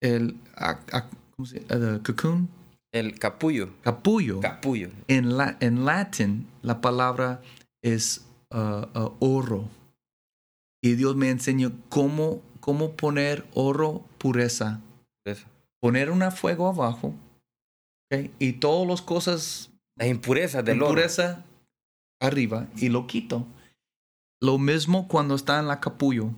[0.00, 2.48] el a- a- ¿cómo se- uh, cocoon,
[2.92, 3.70] El capullo.
[3.82, 4.40] capullo.
[4.40, 4.90] Capullo.
[5.08, 7.40] En, la, en latín la palabra
[7.82, 9.68] es uh, uh, oro.
[10.82, 14.80] Y Dios me enseñó cómo, cómo poner oro pureza.
[15.24, 15.46] Eso.
[15.80, 17.14] Poner un fuego abajo.
[18.38, 20.90] Y todas las cosas Las impurezas del oro.
[20.90, 21.44] impureza
[22.20, 23.46] arriba y lo quito.
[24.40, 26.30] Lo mismo cuando está en la capullo.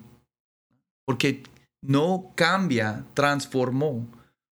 [1.06, 1.42] Porque
[1.82, 4.06] no cambia, transformó.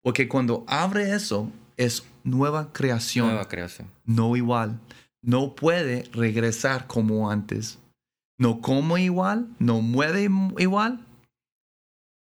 [0.07, 3.88] Porque cuando abre eso es nueva creación Nueva creación.
[4.05, 4.79] no igual.
[5.21, 7.81] No puede regresar como antes.
[8.38, 11.05] No come igual, no mueve igual.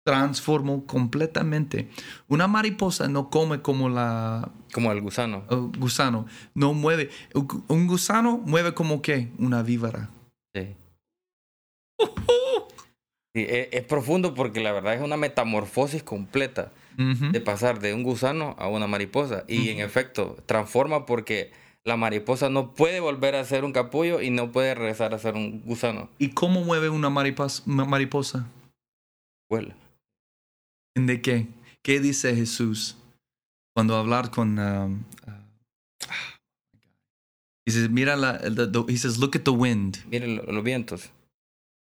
[0.06, 1.90] Transformó completamente.
[2.26, 5.44] Una mariposa no come como la Como el gusano.
[5.78, 6.24] gusano.
[6.54, 7.10] No mueve.
[7.34, 9.30] Un gu- Un gusano mueve como qué?
[9.38, 10.08] Una víbora.
[10.54, 10.74] Sí.
[13.36, 17.32] Sí, es, es profundo porque la verdad es una metamorfosis completa Ujú.
[17.32, 19.44] de pasar de un gusano a una mariposa.
[19.48, 21.52] Y en efecto, transforma porque
[21.84, 25.34] la mariposa no puede volver a ser un capullo y no puede regresar a ser
[25.34, 26.08] un gusano.
[26.18, 27.62] ¿Y cómo mueve una mariposa?
[29.50, 29.74] Vuela.
[30.96, 31.48] ¿De qué?
[31.82, 32.96] ¿Qué dice Jesús
[33.74, 34.58] cuando hablar con...
[34.58, 36.10] um, uh,
[37.66, 38.38] he says, mira la...
[38.38, 39.98] the- the- he says, look at the wind.
[40.10, 41.10] Miren lo- los vientos.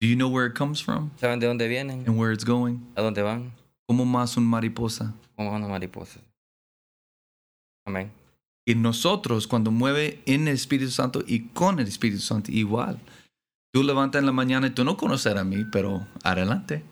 [0.00, 2.04] Do you know where it comes from ¿Saben de dónde vienen?
[2.06, 2.78] and where it's going?
[2.96, 3.52] ¿A dónde van?
[3.90, 5.12] Como más una mariposa.
[5.34, 6.20] Como una mariposa.
[7.84, 8.12] Amén.
[8.64, 13.00] Y nosotros, cuando mueve en el Espíritu Santo y con el Espíritu Santo, igual.
[13.74, 16.84] Tú levantas en la mañana y tú no conocer a mí, pero adelante.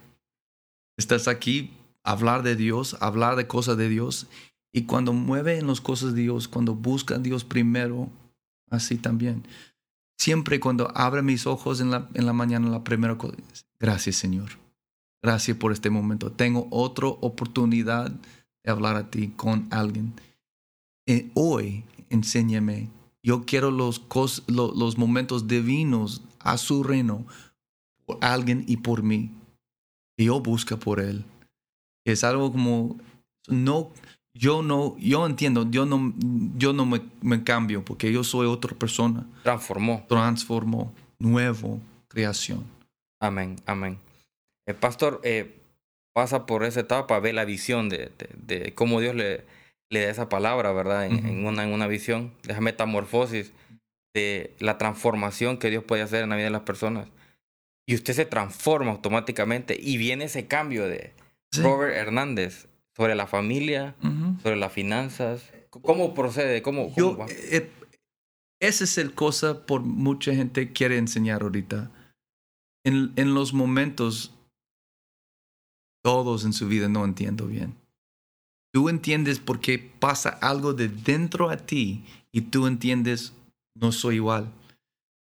[0.96, 1.70] Estás aquí,
[2.02, 4.26] hablar de Dios, hablar de cosas de Dios.
[4.72, 8.10] Y cuando mueve en las cosas de Dios, cuando busca a Dios primero,
[8.70, 9.46] así también.
[10.18, 14.16] Siempre cuando abre mis ojos en la, en la mañana, la primera cosa, es, gracias
[14.16, 14.50] Señor.
[15.22, 16.30] Gracias por este momento.
[16.32, 20.12] Tengo otra oportunidad de hablar a ti con alguien.
[21.06, 22.88] Eh, hoy, enséñame.
[23.22, 27.26] Yo quiero los, cos- lo- los momentos divinos a su reino
[28.06, 29.30] por alguien y por mí.
[30.16, 31.24] Y yo busco por él.
[32.04, 32.96] Es algo como,
[33.48, 33.90] no,
[34.34, 36.14] yo no, yo entiendo, yo no,
[36.56, 39.26] yo no me, me cambio porque yo soy otra persona.
[39.42, 40.04] Transformó.
[40.08, 42.64] Transformó, nuevo, creación.
[43.20, 43.98] Amén, amén.
[44.68, 45.60] El pastor eh,
[46.14, 49.44] pasa por esa etapa, ve la visión de, de, de cómo Dios le,
[49.90, 51.06] le da esa palabra, ¿verdad?
[51.06, 51.26] En, Ujú.
[51.28, 53.52] en una, en una visión, de esa metamorfosis,
[54.14, 57.08] de la transformación que Dios puede hacer en la vida de las personas.
[57.86, 61.12] Y usted se transforma automáticamente y viene ese cambio de
[61.50, 61.62] Sí.
[61.62, 64.38] Robert Hernández sobre la familia, Ujú.
[64.42, 65.50] sobre las finanzas.
[65.70, 66.60] ¿Cómo procede?
[66.60, 67.26] ¿Cómo, cómo Yo, va?
[67.30, 67.70] eh,
[68.60, 71.90] esa es el cosa por mucha gente quiere enseñar ahorita.
[72.84, 74.34] En, en los momentos,
[76.02, 77.74] todos en su vida no entiendo bien.
[78.72, 83.32] Tú entiendes por qué pasa algo de dentro a ti y tú entiendes,
[83.74, 84.52] no soy igual.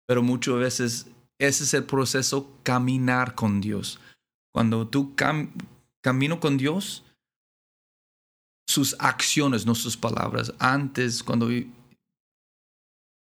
[0.06, 1.08] Pero muchas veces
[1.40, 4.00] ese es el proceso caminar con Dios.
[4.54, 5.52] Cuando tú cam
[6.02, 7.04] camino con Dios,
[8.68, 10.54] sus acciones, no sus palabras.
[10.60, 11.50] Antes, cuando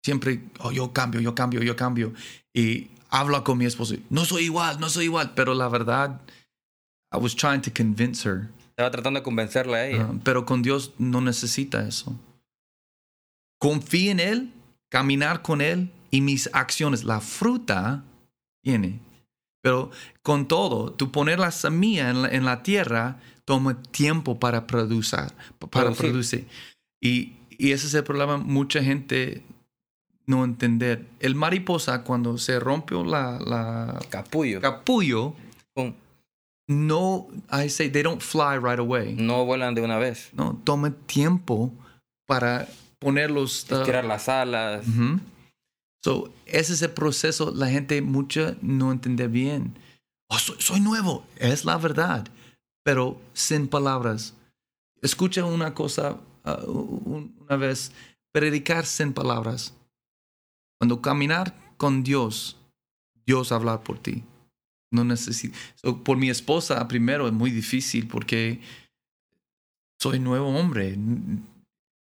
[0.05, 2.13] siempre, oh, yo cambio, yo cambio, yo cambio.
[2.55, 5.35] Y habla con mi esposo, no soy igual, no soy igual.
[5.35, 6.21] Pero la verdad,
[7.13, 8.49] I was trying to convince her.
[8.71, 10.07] Estaba tratando de convencerla a ella.
[10.07, 12.19] Uh, pero con Dios no necesita eso.
[13.59, 14.53] Confía en Él,
[14.91, 17.05] caminar con Él y mis acciones.
[17.05, 18.05] La fruta
[18.63, 19.01] viene.
[19.63, 19.91] Pero
[20.23, 25.21] con todo, tú poner la semilla en la, en la tierra toma tiempo para producir.
[25.59, 26.11] Para Producir.
[26.11, 26.47] producir.
[27.01, 28.37] Y, y ese es el problema.
[28.37, 29.43] Mucha gente
[30.27, 31.07] no entender.
[31.21, 34.61] El mariposa, cuando se rompió la, la Capullo.
[34.61, 35.35] capullo,
[35.73, 35.95] Pum.
[36.69, 39.15] No, I say they don't fly right away.
[39.15, 40.31] No vuelan de una vez.
[40.33, 41.73] No, toma tiempo
[42.27, 43.67] para ponerlos.
[43.71, 44.87] uh, Tirar las alas.
[44.89, 45.21] Ujú.
[46.05, 47.53] So, ese es el proceso.
[47.55, 49.77] La gente mucha no entiende bien.
[50.29, 51.25] Oh, soy, soy nuevo.
[51.37, 52.27] Es la verdad.
[52.85, 54.35] Pero sin palabras.
[55.03, 57.93] Escucha una cosa uh, un- una vez.
[58.33, 59.73] Predicar sin palabras.
[60.79, 62.57] Cuando caminar con Dios,
[63.25, 64.23] Dios hablar por ti.
[64.93, 65.57] No necesito.
[66.05, 68.61] Por mi esposa, primero, es muy difícil porque
[70.01, 70.97] soy nuevo hombre.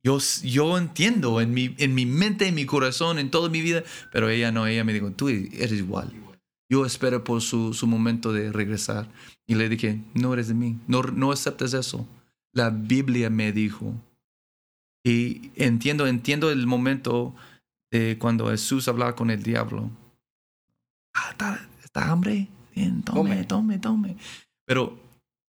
[0.05, 3.85] Yo, yo entiendo en mi, en mi mente, en mi corazón, en toda mi vida,
[4.13, 6.13] pero ella no, ella me dijo, tú eres igual.
[6.71, 9.09] Yo espero por su, su momento de regresar.
[9.47, 12.07] Y le dije, no eres de mí, no, no aceptes eso.
[12.53, 13.95] La Biblia me dijo.
[15.05, 17.35] Y entiendo, entiendo el momento
[17.91, 19.91] de cuando Jesús hablaba con el diablo.
[21.15, 22.49] Ah, ¿está, está hambre?
[22.75, 24.17] Bien, tome, tome, tome.
[24.67, 24.99] Pero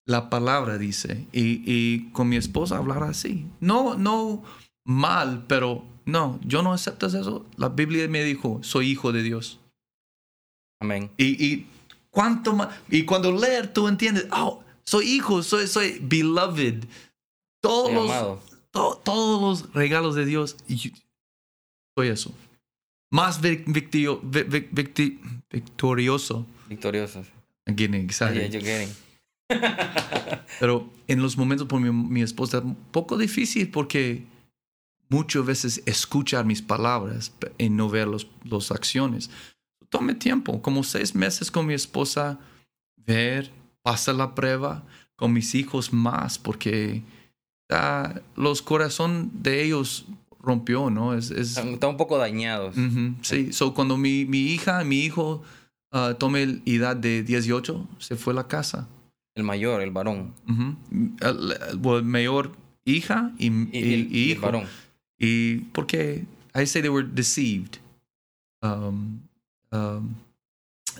[0.06, 3.46] la palabra dice, y, y con mi esposa hablar así.
[3.60, 4.42] No, no
[4.86, 7.46] mal, pero no, yo no acepto eso.
[7.56, 9.60] La Biblia me dijo, soy hijo de Dios.
[10.80, 11.10] Amén.
[11.16, 11.66] Y, y
[12.10, 16.84] cuánto más, y cuando leer tú entiendes, oh, soy hijo, soy, soy beloved.
[17.62, 18.42] Todos Soy los, amado.
[18.70, 20.56] to- todos los regalos de Dios.
[20.68, 20.76] Y
[21.96, 22.34] soy eso.
[23.10, 25.18] Más vic- victio- vi- vi- victi-
[25.50, 26.46] victorioso.
[26.74, 27.26] Victoriosos.
[27.66, 28.52] Getting Yeah, excited.
[28.52, 28.92] you're getting.
[30.60, 34.24] Pero en los momentos por mi, mi esposa, un poco difícil porque
[35.08, 39.30] muchas veces escuchar mis palabras y no ver los, los acciones.
[39.88, 42.38] Tome tiempo, como seis meses con mi esposa,
[42.96, 43.50] ver,
[43.82, 44.82] pasar la prueba,
[45.16, 47.02] con mis hijos más, porque
[47.70, 50.06] ah, los corazón de ellos
[50.40, 51.14] rompió, ¿no?
[51.14, 52.76] Es, es, Están, un poco dañados.
[52.76, 55.42] Ujú, sí, so cuando mi, mi hija, mi hijo
[55.94, 58.86] ah, tome la edad de 18, se fue a la casa.
[59.34, 60.34] El mayor, el varón.
[60.48, 60.76] Ujú.
[61.22, 62.52] El, el- well, mayor
[62.84, 64.42] hija y, y, Y, el- el hijo.
[64.42, 64.64] varón.
[65.18, 67.78] Y porque I say they were deceived.
[68.62, 69.20] Um,
[69.72, 70.14] um,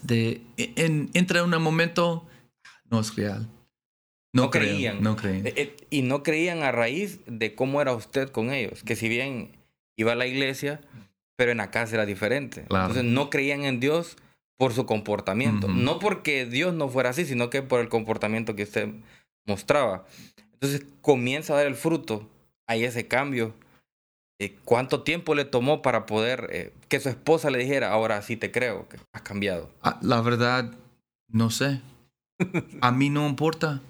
[0.03, 2.27] de, en, entra en un momento,
[2.91, 3.47] no es real.
[4.33, 5.01] No, No creían.
[5.03, 5.17] No.
[5.23, 8.83] Eh, eh, y no creían a raíz de cómo era usted con ellos.
[8.83, 9.53] Que si bien
[9.97, 10.81] iba a la iglesia,
[11.37, 12.65] pero en la casa era diferente.
[12.69, 12.87] Claro.
[12.89, 14.17] Entonces no creían en Dios
[14.57, 15.69] por su comportamiento.
[15.69, 18.89] No porque Dios no fuera así, sino que por el comportamiento que usted
[19.47, 20.07] mostraba.
[20.53, 22.29] Entonces comienza a dar el fruto.
[22.67, 23.55] Hay ese cambio.
[24.41, 28.37] Eh, ¿Cuánto tiempo le tomó para poder eh, que su esposa le dijera, ahora sí
[28.37, 29.71] te creo, que has cambiado?
[29.83, 30.73] Ah, la verdad,
[31.29, 31.81] no sé.
[32.81, 33.81] A mí no importa.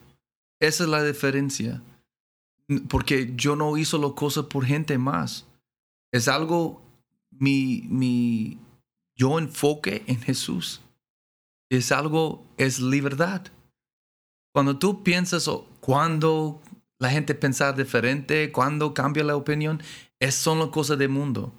[0.61, 1.83] Esa es la diferencia.
[2.89, 5.47] Porque yo no hizo las cosas por gente más.
[6.13, 6.83] Es algo,
[7.31, 8.59] mi, mi,
[9.17, 10.81] yo enfoque en Jesús.
[11.71, 13.43] Es algo, es libertad.
[14.53, 16.61] Cuando tú piensas, o cuando
[16.99, 19.83] la gente piensa diferente, cuando cambia la opinión,
[20.21, 21.53] es son las cosas del mundo.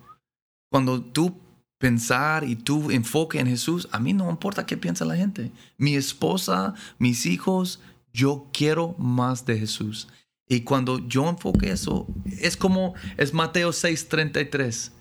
[0.71, 1.39] Cuando tú
[1.77, 5.51] pensar y tu enfoque en Jesús, a mí no importa qué piensa la gente.
[5.77, 7.79] Mi esposa, mis hijos,
[8.13, 10.07] yo quiero más de Jesús.
[10.47, 14.91] Y cuando yo enfoque eso, es como es Mateo 6:33.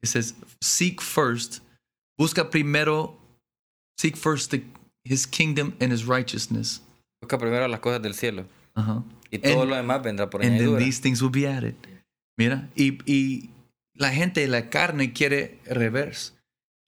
[0.00, 1.61] Es es seek first,
[2.22, 3.16] busca primero,
[3.98, 4.64] seek first the-
[5.04, 6.80] his kingdom and his righteousness.
[7.20, 8.44] Busca primero las cosas del cielo.
[8.74, 9.02] Ajá.
[9.30, 10.78] Y todo And- lo demás vendrá por And then añadidura.
[10.84, 11.74] these things will be added.
[12.38, 13.50] Mira, y, y
[13.94, 16.32] la gente, la carne quiere reverse.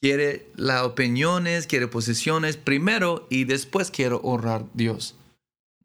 [0.02, 5.14] Quiere las opiniones, quiere posiciones primero y después quiere honrar a Dios.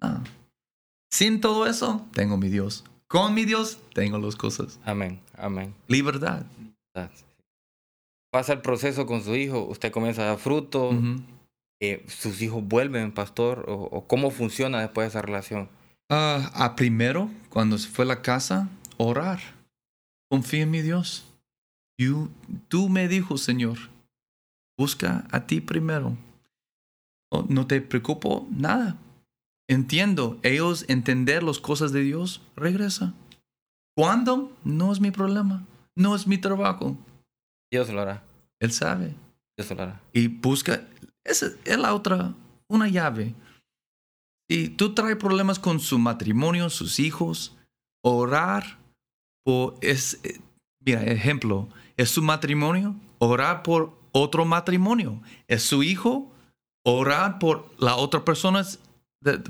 [0.01, 0.23] Ah.
[1.11, 2.83] Sin todo eso, tengo mi Dios.
[3.07, 4.79] Con mi Dios, tengo las cosas.
[4.85, 5.73] Amén, amén.
[5.87, 6.45] Libertad.
[8.31, 10.91] Pasa el proceso con su hijo, usted comienza a dar fruto,
[11.81, 15.69] eh, sus hijos vuelven, pastor, o, o cómo funciona después de esa relación.
[16.09, 19.39] Ah, a primero, cuando se fue a la casa, orar.
[20.29, 21.25] Confía en mi Dios.
[21.99, 22.29] You-
[22.67, 23.77] tú me dijo, Señor,
[24.77, 26.15] busca a ti primero.
[27.31, 28.95] Oh, no te preocupo nada.
[29.67, 33.13] Entiendo, ellos entender las cosas de Dios, regresa.
[33.95, 34.55] ¿Cuándo?
[34.63, 35.63] No es mi problema.
[35.95, 36.95] No es mi trabajo.
[37.71, 38.23] Dios lo hará.
[38.59, 39.15] Él sabe.
[39.57, 40.01] Dios lo hará.
[40.13, 40.81] y busca.
[41.23, 42.33] Esa es la otra,
[42.67, 43.35] una llave.
[44.49, 47.55] Y tú traes problemas con su matrimonio, sus hijos,
[48.03, 48.79] orar
[49.43, 49.75] por.
[49.81, 50.39] Es, eh,
[50.83, 55.21] mira, ejemplo, es su matrimonio, orar por otro matrimonio.
[55.47, 56.31] Es su hijo,
[56.83, 58.63] orar por la otra persona,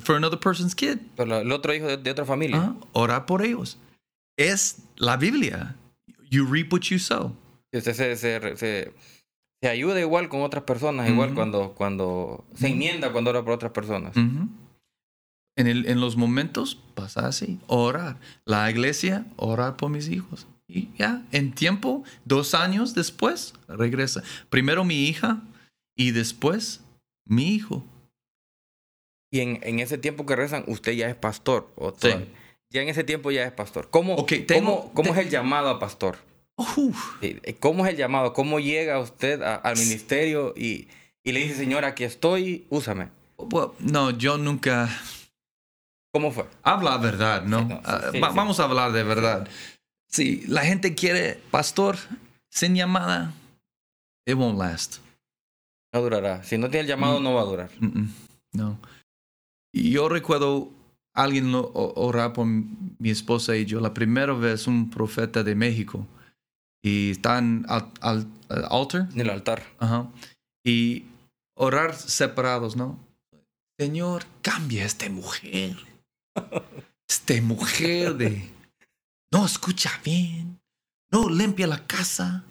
[0.02, 0.98] for another person's kid.
[1.16, 2.76] Pero el otro hijo de, de otra familia.
[2.92, 3.78] Orar por ellos.
[4.38, 5.76] Es la Biblia.
[6.30, 7.36] You reap what you sow.
[7.74, 8.94] Y usted se, se, se,
[9.62, 11.36] se ayuda igual con otras personas, igual Ujú.
[11.36, 14.16] cuando, cuando se enmienda cuando ora por otras personas.
[14.18, 14.48] Ujú.
[15.58, 18.18] en, el, en los momentos pasa así, orar.
[18.46, 20.48] La iglesia, orar por mis hijos.
[20.68, 24.24] Y ya, en tiempo, dos años después, regresa.
[24.50, 25.42] Primero mi hija
[25.98, 26.82] y después
[27.28, 27.84] mi hijo.
[29.32, 31.70] Y en, en ese tiempo que rezan, usted ya es pastor.
[31.76, 32.10] O Sí.
[32.72, 33.90] Ya en ese tiempo ya es pastor.
[33.90, 36.18] ¿Cómo, Ok, tengo- cómo, cómo te- es el llamado a pastor?
[36.60, 37.22] Uf.
[37.22, 38.34] Sí, ¿Cómo es el llamado?
[38.34, 40.88] ¿Cómo llega usted a- al ministerio y,
[41.24, 43.10] y le dice, Señor, aquí estoy, úsame?
[43.38, 44.90] Well, no, yo nunca...
[46.12, 46.46] ¿Cómo fue?
[46.64, 47.60] Habla verdad, ¿no?
[47.60, 48.36] Sí, no, sí, Ah, sí, va- sí.
[48.36, 49.48] Vamos a hablar de verdad.
[50.08, 51.98] Si la gente quiere pastor
[52.50, 53.32] sin llamada,
[54.26, 54.98] it won't last.
[55.94, 56.44] No durará.
[56.44, 57.24] Si no tiene el llamado, Mm.
[57.24, 57.70] no va a durar.
[57.80, 58.10] Mm-mm,
[58.54, 58.80] No.
[59.72, 60.72] Y yo recuerdo
[61.14, 66.06] alguien orar por mi esposa y yo la primera vez un profeta de México
[66.84, 69.64] y están al, al- al altar En el altar.
[69.80, 70.10] ajá,
[70.66, 71.06] y
[71.58, 72.98] orar separados, ¿no?
[73.80, 75.78] Señor, cambia a esta mujer.
[77.10, 78.52] Esta mujer de
[79.34, 80.60] no escucha bien,
[81.12, 82.44] no limpia la casa.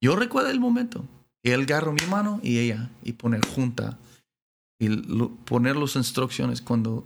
[0.00, 1.04] Yo recuerdo el momento.
[1.44, 3.98] Él agarró mi mano y ella y poner junta
[4.80, 7.04] y lo- poner las instrucciones cuando,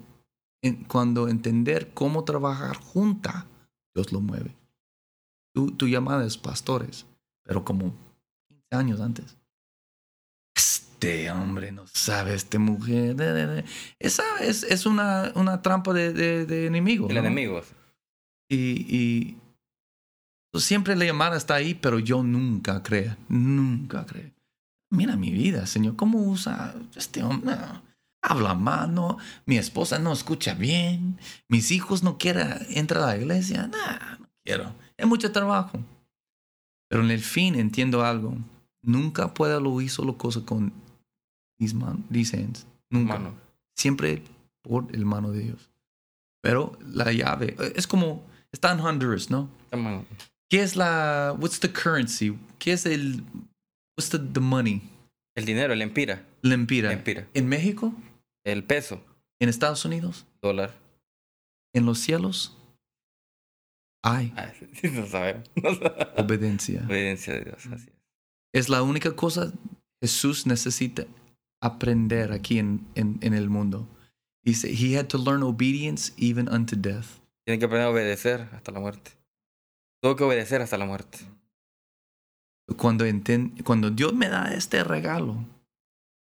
[0.63, 3.47] en- cuando entender cómo trabajar junta,
[3.95, 4.55] Dios lo mueve.
[5.55, 7.07] Llamada es pastores,
[7.45, 7.95] pero como
[8.49, 9.37] 15 años antes.
[10.55, 13.17] Este hombre no sabe, esta mujer.
[13.17, 13.65] de- de- de.
[13.99, 17.09] Esa es, es una, una trampa de, de, de enemigo.
[17.09, 17.21] El ¿no?
[17.21, 17.61] enemigo.
[18.49, 19.37] Y, y
[20.53, 24.31] pues, siempre la llamada está ahí, pero yo nunca creo, nunca creo.
[24.91, 27.57] Mira mi vida, Señor, ¿cómo usa este hombre?
[27.57, 27.83] No,
[28.23, 33.17] habla mal, no, mi esposa no escucha bien, mis hijos no quieren entrar a la
[33.17, 35.79] iglesia, no, no quiero, es mucho trabajo.
[36.89, 38.37] Pero en el fin entiendo algo,
[38.83, 40.73] nunca puedo lo hizo la cosa con
[41.59, 43.21] mis man, these hands, nunca
[43.77, 44.23] siempre
[44.63, 45.71] por el mano de Dios.
[46.43, 48.23] Pero la llave es como
[48.53, 49.49] está en Honduras, ¿no?
[50.51, 52.37] ¿Qué es la what's the currency?
[52.59, 53.25] ¿Qué es el
[53.97, 54.83] what's the, the money?
[55.35, 56.27] El dinero, el empira.
[56.43, 56.93] Empira.
[56.93, 57.27] Empira.
[57.33, 57.95] En México,
[58.45, 59.01] El peso.
[59.41, 60.75] en Estados Unidos, Dólar.
[61.73, 62.57] en los cielos
[64.03, 64.53] hay Ah,
[64.93, 65.51] no sabemos.
[65.63, 66.07] No sabemos.
[66.19, 66.83] obediencia.
[66.87, 67.67] Obediencia de Dios.
[67.67, 67.95] Así es.
[68.55, 69.53] Es la única cosa
[70.03, 71.05] Jesús necesita
[71.63, 73.89] aprender aquí en, en, en el mundo.
[74.45, 77.07] Dice, he had to learn obedience even unto death.
[77.47, 79.13] Tienen que aprender a obedecer hasta la muerte.
[80.03, 81.19] Tuvo que obedecer hasta la muerte.
[82.77, 85.45] cuando, enten- cuando Dios me da este regalo,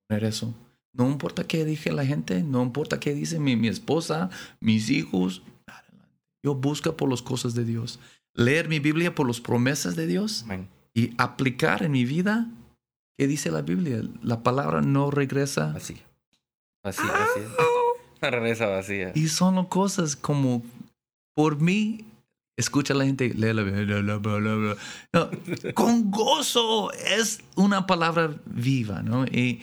[0.08, 0.54] poner eso.
[0.94, 5.44] No importa qué dije la gente, no importa qué dice mi, mi esposa, mis hijos.
[6.48, 8.00] Yo busco por las cosas de Dios.
[8.34, 10.70] Leer mi Biblia por las promesas de Dios Amén.
[10.94, 12.48] y aplicar en mi vida
[13.18, 14.02] qué dice la Biblia.
[14.24, 15.74] La palabra no regresa.
[15.76, 15.98] Así.
[16.84, 17.40] Así, así.
[17.42, 17.48] es.
[18.22, 19.12] La regresa vacía.
[19.14, 20.64] Y son cosas como,
[21.36, 22.06] por mí,
[22.56, 24.78] escucha la gente, lee la Biblia, bla, bla, bla, bla.
[25.12, 25.30] No,
[25.74, 29.26] con gozo es una palabra viva, ¿no?
[29.26, 29.62] Y,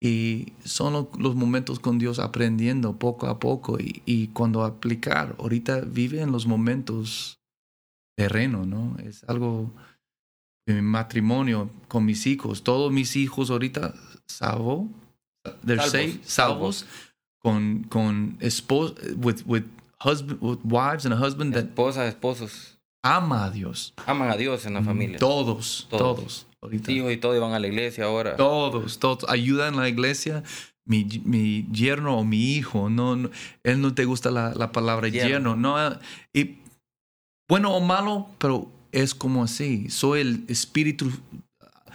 [0.00, 5.34] y son lo- los momentos con Dios aprendiendo poco a poco y, y cuando aplicar,
[5.38, 7.38] ahorita vive en los momentos
[8.16, 8.96] terreno, ¿no?
[8.98, 9.70] Es algo
[10.66, 13.94] de mi matrimonio con mis hijos, todos mis hijos ahorita
[14.26, 14.88] salvo,
[15.64, 16.86] they're Salvos, saved, salvos,
[17.40, 19.64] con, con esposos, with, with
[20.00, 22.78] husband, with wives and a husband that Esposas, esposos.
[23.04, 23.94] ama a Dios.
[24.06, 25.18] Aman a Dios en la familia.
[25.18, 26.16] Todos, Todos.
[26.16, 26.92] todos, ahorita.
[26.92, 28.36] Hijos y todo iban a la iglesia ahora.
[28.36, 29.28] Todos, todos.
[29.28, 30.42] Ayudan en la iglesia.
[30.88, 33.30] Mi, mi yerno o mi hijo, no, no-
[33.64, 35.28] él no te gusta la, la palabra Yerno.
[35.28, 35.98] yerno, no.
[36.32, 36.58] Y
[37.48, 39.90] bueno o malo, pero es como así.
[39.90, 41.10] Soy el espíritu.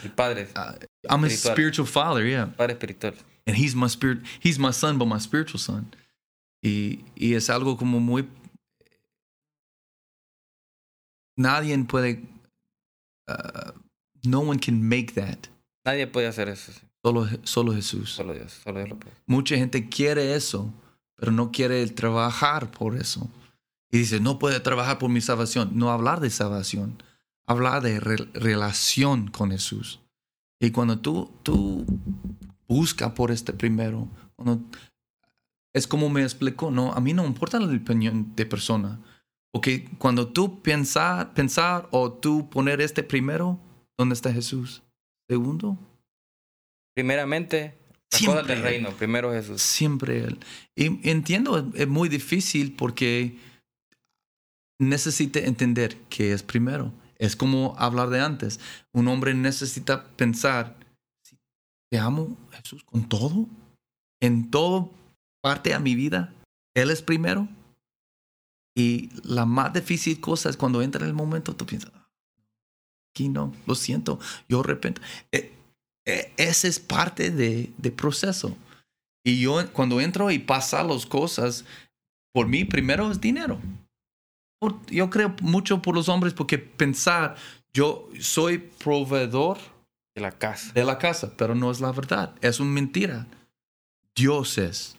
[0.04, 0.50] El padre.
[0.58, 0.74] uh,
[1.10, 1.54] I'm a Espiritual.
[1.56, 2.48] spiritual father, yeah.
[2.58, 3.14] Padre espiritual.
[3.48, 4.20] And he's my spirit.
[4.42, 5.96] He's my son, but my spiritual son.
[6.62, 8.28] Y, y es algo como muy...
[11.38, 12.24] Nadie puede...
[13.30, 13.72] uh,
[14.24, 15.38] no one can make that.
[15.86, 16.72] Nadie puede hacer eso.
[16.72, 16.80] sí.
[17.04, 18.12] Solo, solo Jesús.
[18.12, 18.62] Solo Dios.
[18.64, 19.16] Solo Dios lo puede.
[19.26, 20.72] Mucha gente quiere eso,
[21.16, 23.28] pero no quiere trabajar por eso.
[23.92, 25.72] Y dice, no puede trabajar por mi salvación.
[25.74, 27.02] No hablar de salvación,
[27.48, 30.00] hablar de re- relación con Jesús.
[30.60, 31.86] Y cuando tú, tú
[32.68, 34.62] buscas por este primero, cuando-
[35.74, 39.00] es como me explicó, no, a mí no importa la opinión de persona.
[39.52, 43.60] Porque cuando tú pensar, pensar o tú poner este primero,
[43.98, 44.82] ¿dónde está Jesús?
[45.30, 45.78] Segundo,
[46.94, 47.78] Primeramente,
[48.12, 48.42] las Siempre.
[48.42, 48.90] cosas del reino.
[48.92, 49.62] Primero Jesús.
[49.62, 50.40] Siempre Él.
[50.76, 53.38] Y entiendo, es- muy difícil porque
[54.80, 56.92] necesita entender que es primero.
[57.18, 58.60] Es como hablar de antes.
[58.94, 60.76] Un hombre necesita pensar,
[61.24, 61.38] "Si
[61.90, 63.48] te amo Jesús con todo,
[64.22, 64.92] en todo
[65.42, 66.34] parte a mi vida,
[66.76, 67.48] Él es primero.
[68.76, 72.01] Y la más difícil cosa es cuando entra el momento, tú piensas, "Ah,
[73.12, 75.02] aquí no, lo siento, yo repente.
[75.32, 75.54] Eh,
[76.06, 78.58] eh, ese es parte de, de proceso.
[79.24, 81.66] Y yo cuando entro y pasa las cosas,
[82.34, 83.60] por mí primero es dinero.
[84.60, 87.36] Por- yo creo mucho por los hombres porque pensar,
[87.74, 89.58] yo soy proveedor
[90.16, 90.72] De la casa.
[90.74, 93.28] de la casa, pero no es la verdad, es una mentira.
[94.16, 94.98] Dios es.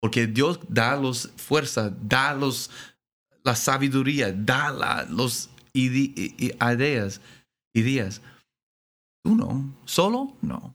[0.00, 2.70] Porque Dios da los fuerza, da los
[3.44, 7.20] la sabiduría, da la, los ideas,
[7.74, 8.22] ideas.
[9.24, 10.74] Tú no, solo no.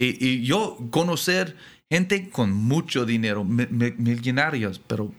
[0.00, 1.56] Y, y yo conocer
[1.90, 5.12] gente con mucho dinero, mi- mi- millonarios, pero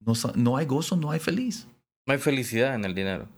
[0.00, 1.66] no, no hay gozo, no hay feliz.
[2.06, 3.28] No hay felicidad en el dinero.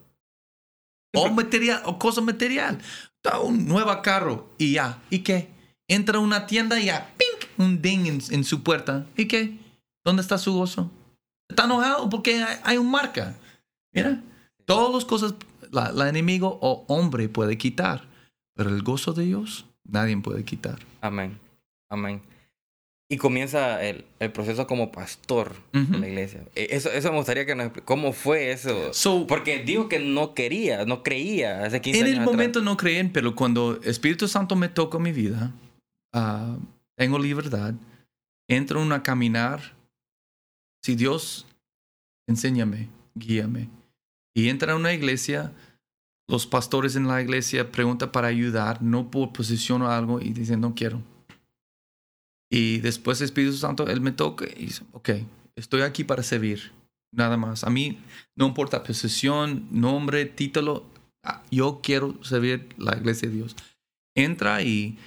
[1.14, 2.78] O material, o cosa material.
[3.22, 5.00] Da un nuevo carro y ya.
[5.10, 5.48] ¿Y qué?
[5.88, 7.50] Entra a una tienda y ya, ¡pink!
[7.58, 9.06] Un ding en, en su puerta.
[9.16, 9.56] ¿Y qué?
[10.04, 10.90] ¿Dónde está su gozo?
[11.48, 13.36] Está enojado porque hay, hay un marca.
[13.94, 14.20] Mira,
[14.66, 15.34] todas las cosas
[15.70, 18.04] la, la enemigo o hombre puede quitar,
[18.54, 20.78] pero el gozo de Dios nadie puede quitar.
[21.00, 21.38] Amén.
[21.90, 22.20] Amén.
[23.08, 25.92] Y comienza el, el proceso como pastor Ujú.
[25.92, 26.42] de la iglesia.
[26.56, 28.92] Eh, Eso, eso me gustaría que nos expli- ¿Cómo fue eso?
[28.92, 32.34] So, Porque dijo que no quería, no creía hace 15 en años el atrás.
[32.34, 35.52] momento no creen, pero cuando Espíritu Santo me toca mi vida,
[36.12, 36.56] ah,
[36.96, 37.74] tengo libertad,
[38.48, 39.60] entro en a caminar.
[40.82, 41.46] Si Dios,
[42.26, 43.68] enséñame, guíame.
[44.36, 45.54] Y entra a una iglesia,
[46.28, 50.60] los pastores en la iglesia preguntan para ayudar, no por posición o algo, y dicen,
[50.60, 51.00] no quiero.
[52.52, 55.10] Y después el Espíritu Santo, Él me toca y dice, ok,
[55.56, 56.70] estoy aquí para servir,
[57.14, 57.64] nada más.
[57.64, 57.98] A mí
[58.36, 60.84] no importa posición, nombre, título,
[61.24, 63.56] ah, yo quiero servir la iglesia de Dios.
[64.14, 64.98] Entra y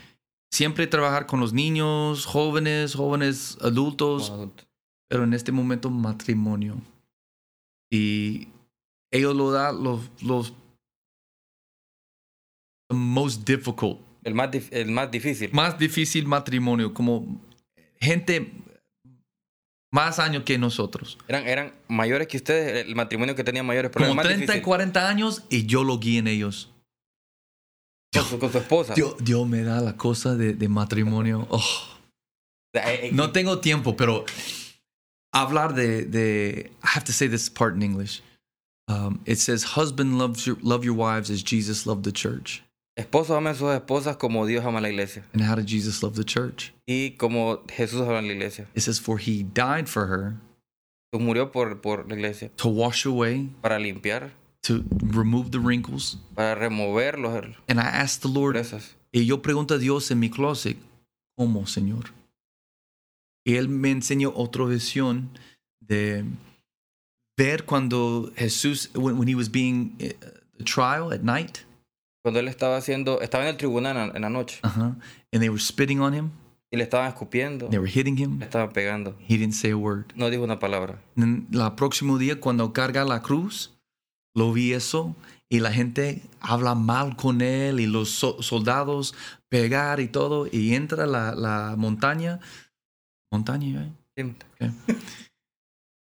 [0.52, 4.34] siempre trabajar con los niños, jóvenes, jóvenes adultos,
[5.08, 6.82] pero en este momento matrimonio.
[7.92, 8.48] Y
[9.12, 10.54] ellos lo dan los, los
[12.92, 15.50] most difficult, El más, el más difícil.
[15.54, 17.42] más difícil matrimonio, como
[18.00, 18.52] gente
[19.92, 21.18] más años que nosotros.
[21.28, 24.26] Eran, eran mayores que ustedes, el matrimonio que tenía mayores Como problemas.
[24.26, 26.72] 30 y 40 años y yo lo guío en ellos.
[28.14, 28.94] con, su, con su esposa.
[28.96, 31.48] Dios, Dios me da la cosa de, de matrimonio.
[32.72, 32.80] Oh.
[32.80, 34.26] Eh, eh, No tengo tiempo, pero
[35.34, 38.22] hablar de, de I have to say this part in English.
[38.90, 42.64] Um, it says, "Husband loves your love your wives as Jesus loved the church."
[42.98, 45.24] Esposos amen a sus esposas como Dios ama la iglesia.
[45.32, 46.74] And how did Jesus love the church?
[46.88, 48.68] Y como Jesús ama la iglesia.
[48.76, 50.36] It says, "For he died for her
[51.14, 52.50] Jesús murió por, por la iglesia.
[52.58, 54.32] to wash away, Para limpiar,
[54.64, 57.32] to remove the wrinkles." para remover los
[57.70, 58.96] And I asked the Lord, impurezas.
[59.14, 60.78] y yo pregunto a Dios en mi closet,
[61.38, 62.12] ¿cómo, Señor?
[63.46, 65.30] Y él me enseñó otra visión
[65.80, 66.26] de
[67.40, 71.66] ver cuando Jesús, when, when he was being uh, trial at night,
[72.22, 74.94] Cuando él estaba haciendo, estaba en el tribunal en, en la noche uh-huh,
[75.32, 76.32] and they were spitting on him,
[76.72, 78.40] y le estaban escupiendo, they were hitting him.
[78.40, 79.16] le estaban pegando.
[79.28, 80.12] He didn't say a word.
[80.16, 81.00] No dijo una palabra.
[81.16, 83.72] And la próximo día cuando carga la cruz,
[84.36, 85.16] lo vi eso
[85.50, 89.16] y la gente habla mal con él y los so- soldados
[89.50, 92.40] pegar y todo y entra la, la montaña,
[93.32, 94.34] montaña, ¿eh?
[94.60, 94.68] Sí.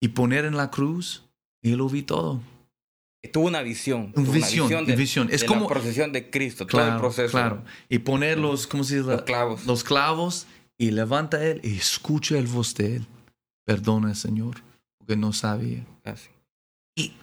[0.01, 1.23] Y poner en la cruz
[1.61, 2.41] y lo vi todo.
[3.31, 4.11] Tuvo una visión.
[4.15, 5.29] Un tuvo visión, una de, visión.
[5.31, 7.31] Es de como- la procesión de Cristo, todo el Claro, proceso.
[7.31, 7.63] claro.
[7.87, 9.07] Y poner los, ¿cómo se dice?
[9.11, 9.65] Los clavos.
[9.67, 10.47] Los clavos
[10.77, 13.05] y levanta él y escucha el voz de él.
[13.63, 14.55] Perdona, Señor,
[14.97, 15.85] porque no sabía.
[16.03, 16.29] Así.
[16.97, 17.13] y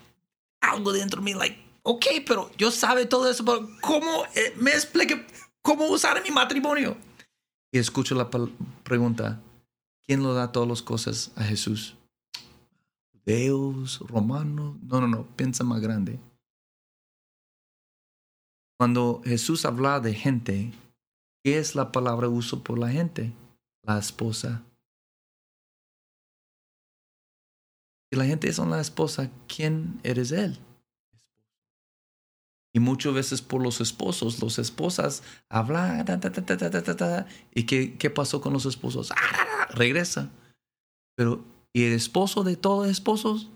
[0.60, 4.70] algo dentro de mí, like, ok, pero yo sabe todo eso, pero ¿cómo eh, me
[4.70, 5.26] explique
[5.62, 6.96] cómo usar mi matrimonio?
[7.72, 8.30] Y escucho la
[8.84, 9.40] pregunta,
[10.06, 11.96] ¿quién lo da todas las cosas a Jesús?
[13.28, 14.76] Judeos, romanos.
[14.82, 16.18] No, no, no, piensa más grande.
[18.78, 20.72] Cuando Jesús habla de gente,
[21.44, 23.34] ¿qué es la palabra uso por la gente?
[23.82, 24.64] La esposa.
[28.10, 30.58] Si la gente son la esposa, ¿quién eres él?
[32.72, 36.06] Y muchas veces por los esposos, las esposas hablan,
[37.54, 39.12] ¿y qué, qué pasó con los esposos?
[39.12, 39.66] ¡Ah!
[39.74, 40.30] Regresa.
[41.14, 41.44] Pero,
[41.74, 43.50] ¿y el esposo de todos los esposos?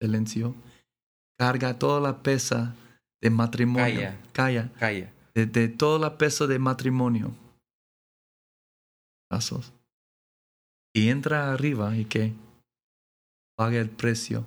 [0.00, 0.54] Silencio.
[1.38, 2.74] Carga toda la pesa
[3.22, 4.00] de matrimonio.
[4.00, 4.20] Calla.
[4.32, 4.72] Calla.
[4.78, 5.12] Calla.
[5.34, 7.32] De, de toda la pesa de matrimonio.
[9.30, 9.72] Pasos.
[10.94, 12.32] Y entra arriba y que
[13.56, 14.46] paga el precio.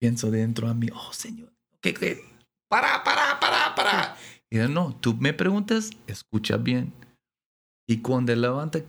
[0.00, 2.20] Pienso dentro a mí, oh Señor, ¿qué, qué?
[2.68, 4.16] Para, para, para, para.
[4.50, 6.92] Y yo, no, tú me preguntas, escucha bien.
[7.88, 8.80] Y cuando levanta,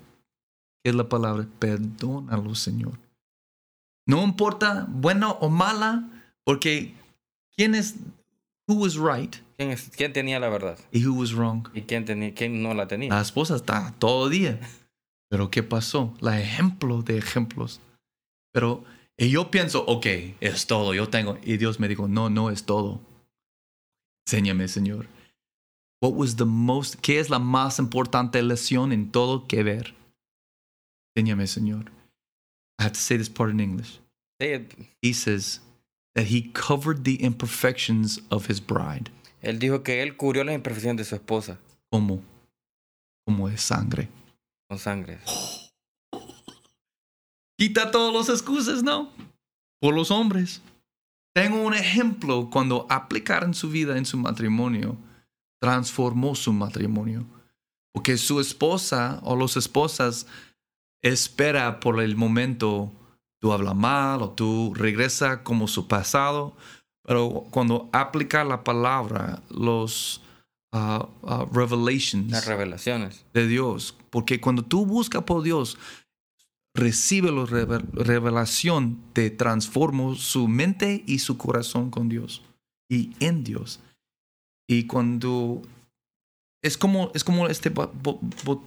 [0.83, 1.47] ¿qué es la palabra?
[1.59, 2.99] Perdónalo, Señor.
[4.07, 6.03] No importa buena o mala,
[6.43, 6.93] porque
[7.55, 7.95] ¿quién es?
[8.67, 10.77] Who was right ¿Quién, es- quién tenía la verdad?
[10.91, 11.67] y who was wrong?
[11.73, 13.09] ¿Y quién, tenía, quién no la tenía?
[13.09, 14.59] La esposa está todo día.
[15.29, 16.13] Pero ¿qué pasó?
[16.19, 17.79] La ejemplo de ejemplos.
[18.51, 18.83] Pero
[19.17, 20.05] y yo pienso, ok,
[20.41, 21.37] es todo, yo tengo.
[21.43, 22.99] Y Dios me dijo, no, no es todo.
[24.27, 25.07] Enséñame, Señor.
[26.01, 29.93] What was the most, ¿Qué es la más importante lección en todo que ver?
[31.15, 31.91] Enséñame, Señor.
[32.79, 33.99] I have to say this part in English.
[35.01, 35.59] He says
[36.15, 39.09] that he covered the imperfections of his bride.
[39.41, 41.57] él dijo que él cubrió las imperfecciones de su esposa
[41.91, 42.21] Como,
[43.25, 44.09] como de sangre.
[44.69, 45.19] con sangre.
[47.57, 49.11] Quita todos los excusas, ¿no?
[49.79, 50.61] Por los hombres.
[51.35, 54.97] Tengo un ejemplo cuando aplicaron su vida en su matrimonio,
[55.61, 57.25] transformó su matrimonio.
[57.93, 60.25] Porque su esposa o las esposas
[61.03, 62.91] espera por el momento
[63.39, 66.55] tú hablas mal o tú regresa como su pasado,
[67.05, 70.21] pero cuando aplica la palabra, los
[70.71, 73.25] ah, ah, revelations, Las revelaciones.
[73.33, 73.95] de Dios.
[74.09, 75.77] Porque cuando tú buscas por Dios,
[76.73, 82.41] recibe la reve- revelación, te transforma su mente y su corazón con Dios
[82.89, 83.81] y en Dios.
[84.69, 85.61] Y cuando
[86.63, 87.91] es como es como este bo-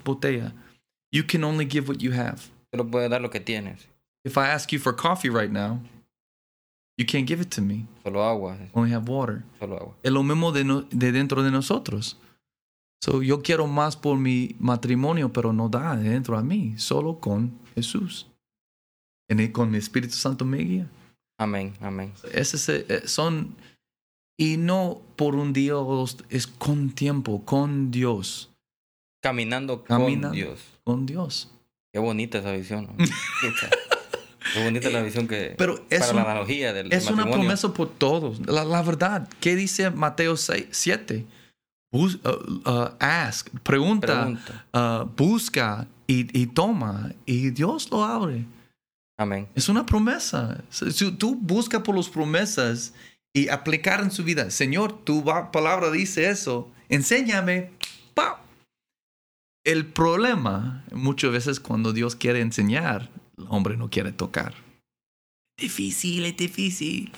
[0.05, 0.53] botella.
[1.16, 2.50] You can only give what you have.
[2.74, 3.86] Solo puede dar lo que tienes.
[4.22, 5.80] If I ask you for coffee right now,
[6.98, 7.86] you can't give it to me.
[8.04, 8.58] Solo agua.
[8.74, 9.42] Only have water.
[9.58, 9.94] Solo agua.
[10.02, 12.18] es lo mismo de, no- de dentro de nosotros.
[13.02, 17.18] So, yo quiero más por mi matrimonio, pero no da de dentro a mí, solo
[17.18, 18.26] con Jesús.
[19.30, 20.86] En con mi Espíritu Santo me guía.
[21.38, 22.12] Amén, amén.
[22.32, 23.56] Ese es, eh, son,
[24.38, 28.50] y no por un día o dos, es con tiempo, con Dios,
[29.26, 30.28] Caminando, Caminando.
[30.28, 30.60] con Dios.
[30.84, 31.50] con Dios.
[31.92, 32.86] Qué bonita esa visión.
[32.86, 33.04] ¿no?
[34.54, 35.54] Qué bonita la visión que...
[35.58, 38.46] Pero es, para un- la analogía del es una promesa por todos.
[38.46, 41.24] La, la verdad, ¿qué dice Mateo 6, 7?
[41.92, 44.06] Bus- uh, uh, ask, pregunta.
[44.06, 44.66] Pregunta.
[44.72, 48.44] Ah, busca y, y toma y Dios lo abre.
[49.18, 49.48] Amén.
[49.54, 50.62] Es una promesa.
[50.70, 52.92] Si tú buscas por las promesas
[53.34, 57.70] y aplicar en su vida, Señor, tu palabra dice eso, enséñame.
[58.14, 58.40] ¡Pa!
[59.66, 64.54] El problema muchas veces cuando Dios quiere enseñar, el hombre no quiere tocar.
[65.58, 67.10] Difícil, es difícil.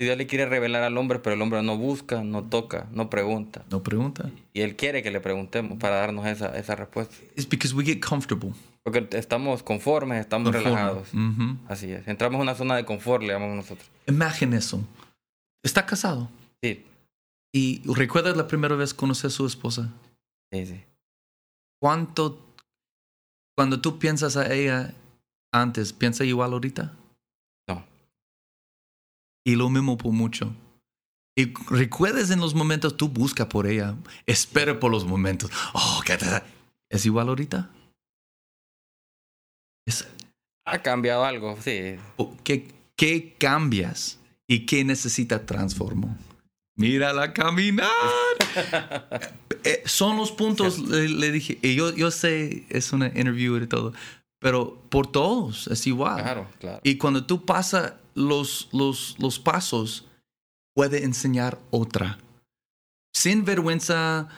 [0.00, 3.08] Si Dios le quiere revelar al hombre, pero el hombre no busca, no toca, no
[3.08, 3.64] pregunta.
[3.70, 4.30] No pregunta.
[4.52, 7.14] Y Él quiere que le preguntemos para darnos esa, esa respuesta.
[7.36, 8.52] It's because we get comfortable.
[8.82, 10.70] Porque estamos conformes, estamos Conforme.
[10.76, 11.08] relajados.
[11.14, 11.56] Ujú.
[11.68, 12.06] Así es.
[12.08, 13.88] Entramos en una zona de confort, le llamamos nosotros.
[14.06, 14.80] Imagine eso.
[15.62, 16.30] Está casado.
[16.64, 16.84] Sí,
[17.52, 19.92] Y recuerdas la primera vez que conocí a su esposa.
[20.52, 20.80] sí, sí.
[21.80, 22.54] ¿Cuánto,
[23.56, 24.94] cuando tú piensas a ella
[25.52, 26.94] antes, piensa igual ahorita?
[27.68, 27.84] No.
[29.46, 30.54] Y lo mismo por mucho.
[31.36, 33.94] Y recuerdes en los momentos, tú busca por ella,
[34.26, 35.50] espera por los momentos.
[35.72, 36.42] Oh, ¿qué te-
[36.90, 37.70] ¿Es igual ahorita?
[39.86, 40.08] Es-
[40.66, 41.96] Ha cambiado algo, sí.
[42.44, 44.18] ¿qué, ¿Qué cambias
[44.48, 46.16] y qué necesita transformar?
[46.78, 47.88] Mírala caminar.
[49.64, 53.66] Eh, son los puntos, le, le dije, y yo, yo sé, es una interview y
[53.66, 53.92] todo,
[54.38, 56.22] pero por todos es igual.
[56.22, 56.80] Claro, claro.
[56.84, 60.06] Y cuando tú pasas los, los, los pasos,
[60.74, 62.18] puede enseñar otra.
[63.12, 64.28] Sin vergüenza,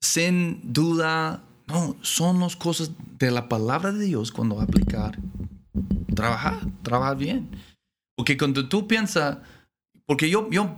[0.00, 1.42] sin duda.
[1.66, 5.18] No, son las cosas de la palabra de Dios cuando aplicar.
[6.14, 7.50] Trabajar, trabajar bien.
[8.16, 9.38] Porque cuando tú piensas,
[10.06, 10.76] porque yo, yo,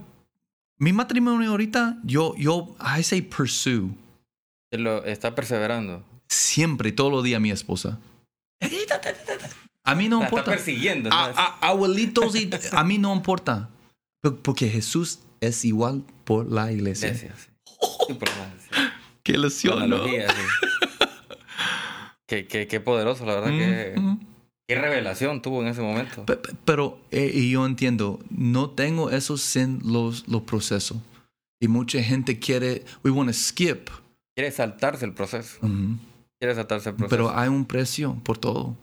[0.79, 3.89] mi matrimonio ahorita, yo, yo, I say pursue.
[4.71, 6.03] Lo está perseverando.
[6.29, 7.99] Siempre, todos los días mi esposa.
[9.85, 10.51] A mí no La está importa.
[10.51, 11.09] persiguiendo.
[11.09, 11.15] ¿no?
[11.15, 13.69] A- a- abuelitos, y, a mí no importa.
[14.21, 17.09] Por- Porque Jesús es igual por la iglesia.
[17.09, 17.49] Iglesia, sí.
[18.07, 18.69] Sí, por la- sí.
[19.23, 20.05] Qué ilusión, ¿no?
[20.05, 20.11] Sí.
[22.25, 23.93] qué, qué, qué poderoso, la verdad que...
[23.99, 24.27] Mm, mm.
[24.67, 26.25] ¿Qué revelación tuvo en ese momento?
[26.25, 30.97] Pe- pe- Pero eh, y yo entiendo, no tengo eso sin los, los procesos.
[31.61, 33.89] Y mucha gente quiere, we want to skip.
[34.35, 35.57] Quiere saltarse el proceso.
[35.61, 35.97] Ujú.
[36.39, 37.09] Quiere saltarse el proceso.
[37.15, 38.75] Pero hay un precio por todo.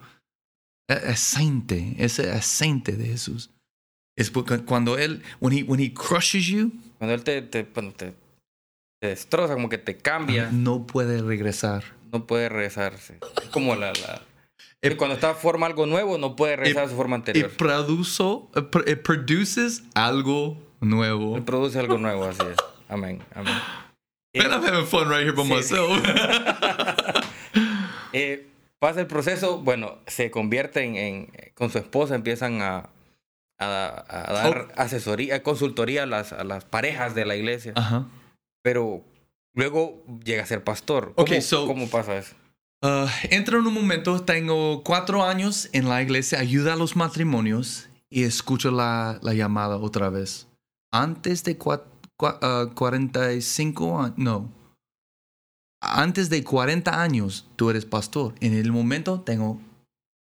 [0.88, 3.50] E- Aceite, ese aceite de Jesús.
[4.16, 4.30] Es
[4.66, 8.12] cuando Él, when he, when he crushes you, Cuando él te, te, cuando te,
[9.00, 11.84] te destroza, como que te cambia, no puede regresar.
[12.12, 13.18] no puede regresarse.
[13.42, 13.92] Es como la...
[13.92, 14.22] la
[14.82, 17.50] Eh, que cuando está forma algo nuevo, no puede regresar a su forma Y anterior.
[17.56, 21.36] produzo, eh, pr- eh, produces algo nuevo.
[21.36, 22.56] Él produce algo nuevo, así es.
[22.88, 23.54] Amén, amén.
[24.32, 25.52] Eh, Man, I'm having fun right here by Sí.
[25.52, 25.90] myself.
[28.12, 28.46] eh,
[28.78, 32.90] pasa el proceso, bueno, se convierte en, con su esposa, empiezan a,
[33.58, 34.72] a, a dar Oh.
[34.80, 38.06] asesoría, consultoría a las, a las parejas de la iglesia, Ajá.
[38.62, 39.02] pero
[39.52, 41.12] luego llega a ser pastor.
[41.16, 42.36] ¿Cómo, Ok, so- ¿cómo pasa eso?
[42.82, 47.88] Uh, entro en un momento, tengo cuatro años en la iglesia, ayuda a los matrimonios
[48.08, 50.48] y escucho la, la llamada otra vez.
[50.92, 51.82] Antes de cua-
[52.18, 52.38] cua-
[52.70, 54.50] uh, 45 años, no.
[55.82, 58.34] Antes de 40 años, tú eres pastor.
[58.40, 59.60] En el momento tengo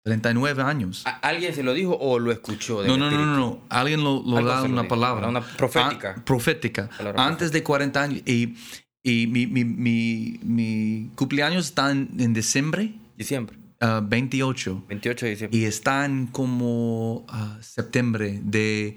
[0.07, 1.03] 39 años.
[1.07, 2.83] ¿A- ¿Alguien se lo dijo o lo escuchó?
[2.85, 3.61] No, no, no, no, no.
[3.69, 5.29] Alguien lo, lo da lo una palabra.
[5.29, 6.15] Una profética.
[6.19, 6.89] Ah, profética.
[6.97, 8.23] Palabra Antes de 40 años.
[8.27, 8.57] Y,
[9.03, 14.85] y mi, mi, mi, mi cumpleaños está en, en diciembre Diciembre, ah, 28.
[14.89, 15.59] 28 de diciembre.
[15.59, 18.97] Y está en como ah, septiembre de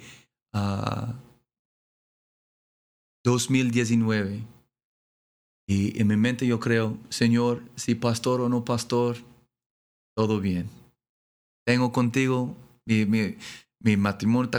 [0.54, 1.20] ah,
[3.26, 4.48] 2019.
[5.68, 9.18] Y en mi mente yo creo, Señor, si pastor o no pastor,
[10.16, 10.70] todo bien.
[11.66, 13.36] Tengo contigo mi, mi,
[13.82, 14.50] mi matrimonio,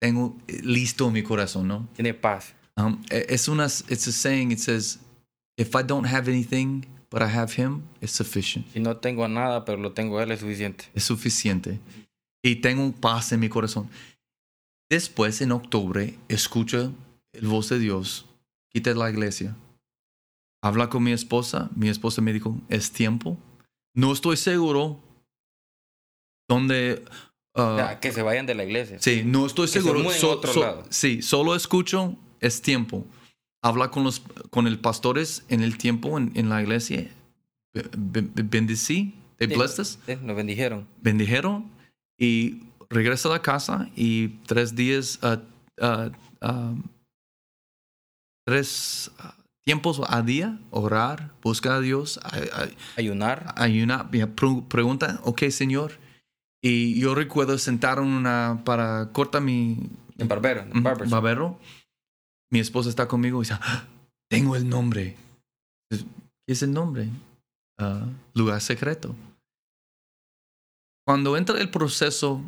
[0.00, 1.88] tengo listo mi corazón, ¿no?
[1.96, 2.54] Tiene paz.
[2.76, 4.98] Um, e- es una, it's a saying, it says,
[5.56, 8.66] if I don't have anything, but I have him, it's sufficient.
[8.72, 10.86] Si no tengo nada, pero lo tengo él, es suficiente.
[10.94, 11.78] Es suficiente.
[12.42, 13.88] Y tengo paz en mi corazón.
[14.90, 16.92] Después, en octubre, escucho
[17.32, 18.26] el voz de Dios,
[18.70, 19.56] quita la iglesia.
[20.62, 21.70] Habla con mi esposa.
[21.74, 23.36] Mi esposa me dijo, es tiempo.
[23.94, 25.00] No estoy seguro
[26.48, 27.04] dónde...
[27.54, 28.98] O uh, sea, que se vayan de la iglesia.
[29.00, 30.08] Sí, no estoy se seguro.
[30.10, 30.84] So- so-.
[30.88, 33.06] Sí, solo escucho, es tiempo.
[33.62, 34.20] Habla con los
[34.50, 37.08] con el pastores en el tiempo en, en la iglesia.
[37.74, 40.86] Be- be- Bendecí, they blessed us, Sí, Nos bendijeron.
[41.00, 41.70] bendijeron
[42.18, 45.38] y regresa a la casa y tres días, ah,
[45.80, 46.10] ah,
[46.42, 46.74] ah,
[48.46, 49.10] tres
[49.64, 53.54] tiempos a día, orar, buscar a Dios, a- a- Ayunar.
[53.56, 55.92] hay una me pre- pregunta, ok, Señor.
[56.64, 59.78] Y yo recuerdo sentar en una para corta mi
[60.18, 60.62] En barbero.
[60.72, 61.58] En barbero.
[62.52, 63.86] Mi esposa está conmigo y dice, "Ah,
[64.28, 65.16] tengo el nombre.
[65.90, 67.08] ¿Qué es el nombre?
[67.78, 69.14] Ah, lugar secreto.
[71.06, 72.42] Cuando entra el proceso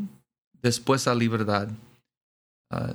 [0.62, 1.68] después a libertad,
[2.70, 2.94] ah,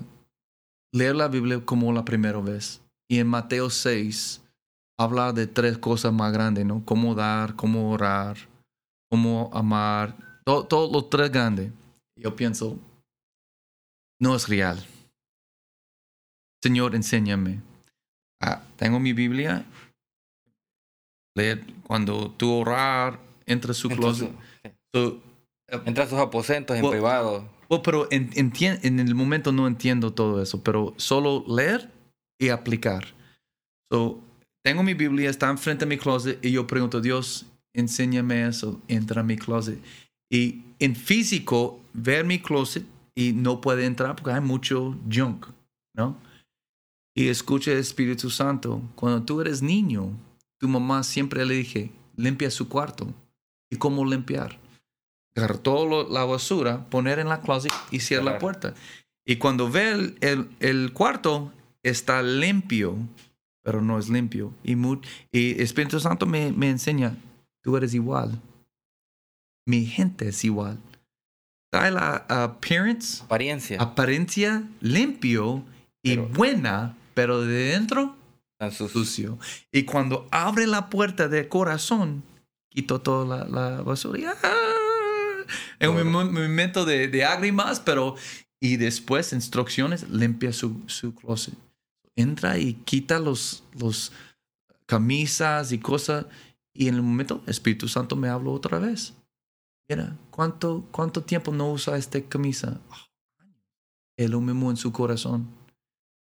[0.94, 2.82] leer la Biblia como la primera vez.
[3.10, 4.42] Y en Mateo 6
[5.00, 6.84] habla de tres cosas más grandes, ¿no?
[6.86, 8.38] Cómo dar, cómo orar,
[9.10, 11.72] cómo amar, todo, todo lo tres grandes.
[12.16, 12.78] Yo pienso,
[14.20, 14.86] no es real.
[16.62, 17.62] Señor, enséñame.
[18.42, 19.66] Ah, tengo mi Biblia.
[21.36, 24.32] Leer cuando tú orar, entra a su closet.
[24.94, 25.22] So,
[25.86, 27.48] Entra a sus aposentos en Well- privado.
[27.70, 31.92] Well, pero en, en el momento no entiendo todo eso, pero solo leer
[32.40, 33.06] y aplicar.
[33.92, 34.20] So,
[34.64, 37.46] tengo mi Biblia, está enfrente de mi closet y yo pregunto, Dios,
[37.76, 39.80] enséñame eso, entra a mi closet.
[40.32, 42.84] Y en físico, ver mi closet
[43.16, 45.46] y no puede entrar porque hay mucho junk,
[45.96, 46.18] ¿no?
[47.20, 48.82] Y escucha el Espíritu Santo.
[48.96, 50.12] Cuando tú eres niño,
[50.58, 53.14] tu mamá siempre le dije, limpia su cuarto.
[53.70, 54.58] ¿Y cómo limpiar?
[55.36, 58.74] agarrar toda la basura, poner en la closet y cierra la puerta.
[59.26, 61.52] Y cuando ve el, el- el cuarto,
[61.84, 62.96] está limpio,
[63.64, 64.54] pero no es limpio.
[64.64, 65.00] Y, mu-
[65.32, 67.16] y Espíritu Santo me, me enseña,
[67.64, 68.42] tú eres igual.
[69.66, 70.78] Mi gente es igual.
[71.72, 73.82] Trae la appearance, Apariencia.
[73.82, 75.64] apariencia limpio
[76.04, 78.16] y Pero- buena, pero de dentro
[78.58, 79.38] Tan sus- sucio.
[79.74, 82.24] Y cuando abre la puerta del corazón,
[82.70, 84.20] quito toda la, la basura.
[84.20, 85.46] y, ¡ah!
[85.80, 88.16] En un momento de, de lágrimas, pero...
[88.62, 91.56] Y después, instrucciones, limpia su, su closet.
[92.16, 94.14] Entra y quita los, los
[94.86, 96.26] camisas y cosas.
[96.74, 99.14] Y en el momento, Espíritu Santo me habló otra vez.
[99.90, 102.80] Mira, ¿cuánto, cuánto tiempo no usa esta camisa?
[104.18, 105.59] Es lo mismo en su corazón.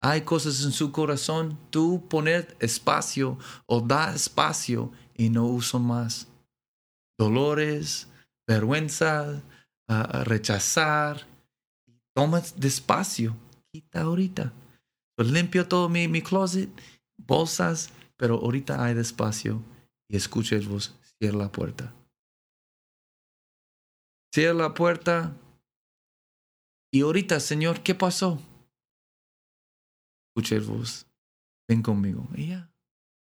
[0.06, 6.28] Hay cosas en su corazón, tú poner espacio o da espacio y no uso más.
[7.18, 8.06] Dolores,
[8.46, 9.42] vergüenza,
[9.88, 11.26] uh, rechazar.
[12.14, 13.34] Toma despacio,
[13.72, 14.52] quita ahorita.
[15.16, 16.68] Pues limpio todo mi, mi closet,
[17.16, 17.88] bolsas,
[18.18, 19.62] pero ahorita hay despacio
[20.06, 21.94] y escucha vos, cierra la puerta.
[24.34, 25.34] Cierra la puerta.
[26.92, 28.38] Y ahorita, Señor, ¿qué pasó?
[30.36, 31.06] Escucha voz,
[31.68, 32.26] ven conmigo.
[32.34, 32.68] Y ya.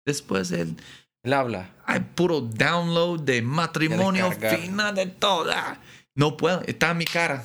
[0.04, 0.76] Después él,
[1.22, 1.70] él habla.
[1.86, 5.80] Hay puro download de matrimonio final de toda.
[6.16, 7.44] No puedo, está en mi cara.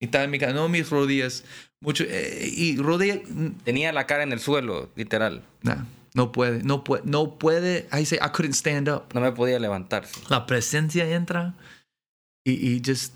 [0.00, 1.44] Está en mi cara, no mis rodillas.
[1.80, 3.20] Mucho, eh, y rodillas.
[3.64, 5.42] Tenía la cara en el suelo, literal.
[5.62, 7.88] Nah, no puede, no puede, no puede.
[7.92, 9.04] I say I couldn't stand up.
[9.14, 10.20] No me podía levantarse.
[10.28, 11.54] La presencia entra
[12.44, 13.14] y, y just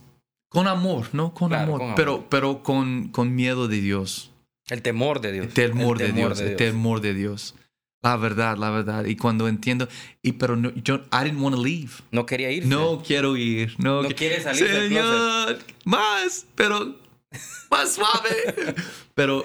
[0.49, 1.35] con amor, ¿no?
[1.35, 4.31] Con, amor, con amor, pero, pero con, con miedo de Dios.
[4.71, 5.47] El temor de Dios.
[5.47, 7.55] El temor, de, Dios, el temor de Dios.
[8.03, 9.07] La verdad, la verdad.
[9.07, 9.89] Y cuando entiendo,
[10.23, 11.91] y pero no, yo, I didn't want to leave.
[12.13, 12.67] No quería ir.
[12.67, 13.75] No quiero ir.
[13.79, 16.97] No, no quiere salir Señor, más, pero
[17.71, 18.75] más suave.
[19.15, 19.45] pero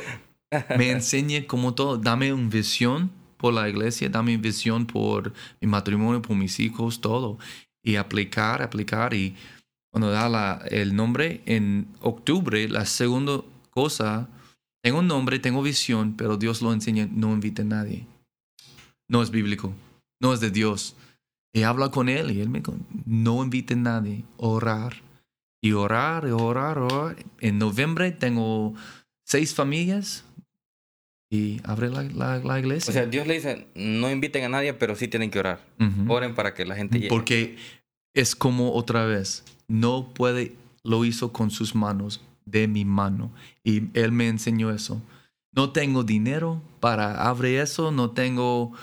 [0.78, 1.98] me enseñe como todo.
[1.98, 7.02] Dame una visión por la iglesia, dame una visión por mi matrimonio, por mis hijos,
[7.02, 7.40] todo.
[7.82, 9.14] Y aplicar, aplicar.
[9.16, 9.36] Y
[9.90, 14.30] cuando da la, el nombre en octubre, la segunda cosa,
[14.84, 18.06] tengo un nombre, tengo visión, pero Dios lo enseña, no invite a nadie
[19.14, 19.74] no es bíblico,
[20.20, 20.96] no es de Dios.
[21.54, 22.76] Y habla con él y él me dijo,
[23.06, 24.96] no invite a nadie, orar.
[25.62, 27.16] Y orar, y orar, orar.
[27.40, 28.74] En noviembre tengo
[29.24, 30.26] seis familias
[31.30, 32.04] y abre la,
[32.40, 32.90] la, iglesia.
[32.90, 35.62] O sea, Dios le dice, no inviten a nadie, pero sí tienen que orar.
[36.08, 37.10] Oren para que la gente llegue.
[37.10, 37.56] Porque
[38.14, 43.32] es como otra vez, no puede, lo hizo con sus manos, de mi mano.
[43.64, 45.02] Y él me enseñó eso.
[45.52, 48.74] No tengo dinero para abrir eso, no tengo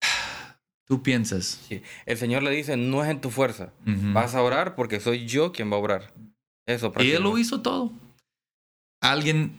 [0.86, 1.60] Tú piensas.
[1.68, 1.82] Sí.
[2.04, 3.72] El Señor le dice, no es en tu fuerza.
[3.84, 6.12] Vas a orar porque soy yo quien va a orar.
[6.66, 6.92] Eso.
[7.00, 7.92] Y Él lo hizo todo.
[9.00, 9.58] Alguien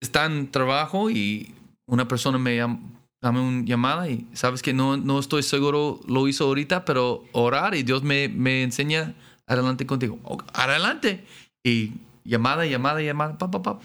[0.00, 1.54] está en trabajo y
[1.86, 2.80] una persona me llama,
[3.22, 7.74] dame una llamada y sabes que no, no estoy seguro lo hizo ahorita, pero orar
[7.74, 9.14] y Dios me, me enseña
[9.46, 10.18] adelante contigo.
[10.54, 11.24] Adelante.
[11.64, 11.94] Y
[12.24, 13.80] llamada, llamada, llamada, pa, pa, pa.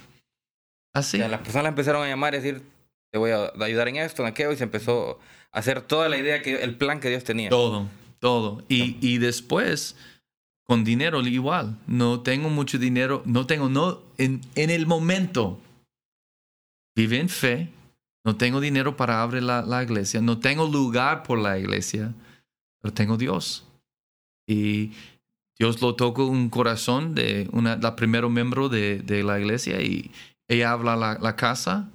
[0.94, 1.18] Así.
[1.18, 2.64] las personas empezaron a llamar y decir,
[3.12, 5.20] te voy a ayudar en esto, en aquello, y se empezó
[5.56, 7.50] hacer toda la idea, que el plan que Dios tenía.
[7.50, 7.88] Todo,
[8.20, 8.64] todo.
[8.68, 9.96] Y, y después,
[10.66, 11.78] con dinero igual.
[11.88, 15.60] No tengo mucho dinero, no tengo, no, en, en el momento.
[16.96, 17.70] Vive en fe,
[18.26, 22.14] no tengo dinero para abrir la, la, iglesia, no tengo lugar por la iglesia,
[22.82, 23.66] pero tengo Dios.
[24.48, 24.92] Y
[25.58, 30.12] Dios lo tocó un corazón de una, la primero miembro de, de la iglesia y
[30.48, 31.92] ella habla la, la casa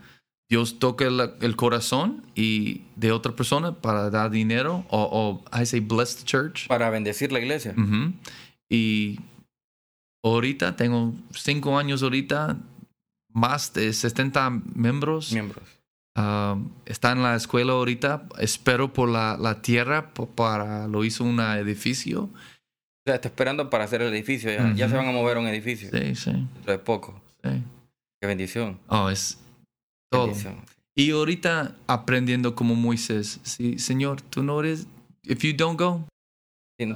[0.51, 5.79] Dios toca el, corazón y de otra persona para dar dinero o, o I say
[5.79, 6.67] bless the church.
[6.67, 7.73] Para bendecir la iglesia.
[8.69, 9.21] Y
[10.25, 12.57] ahorita tengo cinco años ahorita,
[13.33, 15.33] más de 70 miembros.
[15.33, 15.63] Miembros.
[16.17, 18.27] Um, está en la escuela ahorita.
[18.41, 22.29] Espero por la, la tierra para lo hizo un edificio.
[23.01, 24.51] O sea, está esperando para hacer el edificio.
[24.51, 25.89] Ya, ya se van a mover a un edificio.
[25.91, 26.31] Sí, sí.
[26.31, 27.21] Dentro de poco.
[27.43, 27.63] Sí.
[28.21, 28.79] Qué bendición.
[28.89, 29.39] Oh, es
[30.11, 30.33] todo.
[30.95, 34.87] Y ahorita aprendiendo como Moisés, sí, Señor, tú no eres,
[35.23, 36.05] if you don't go.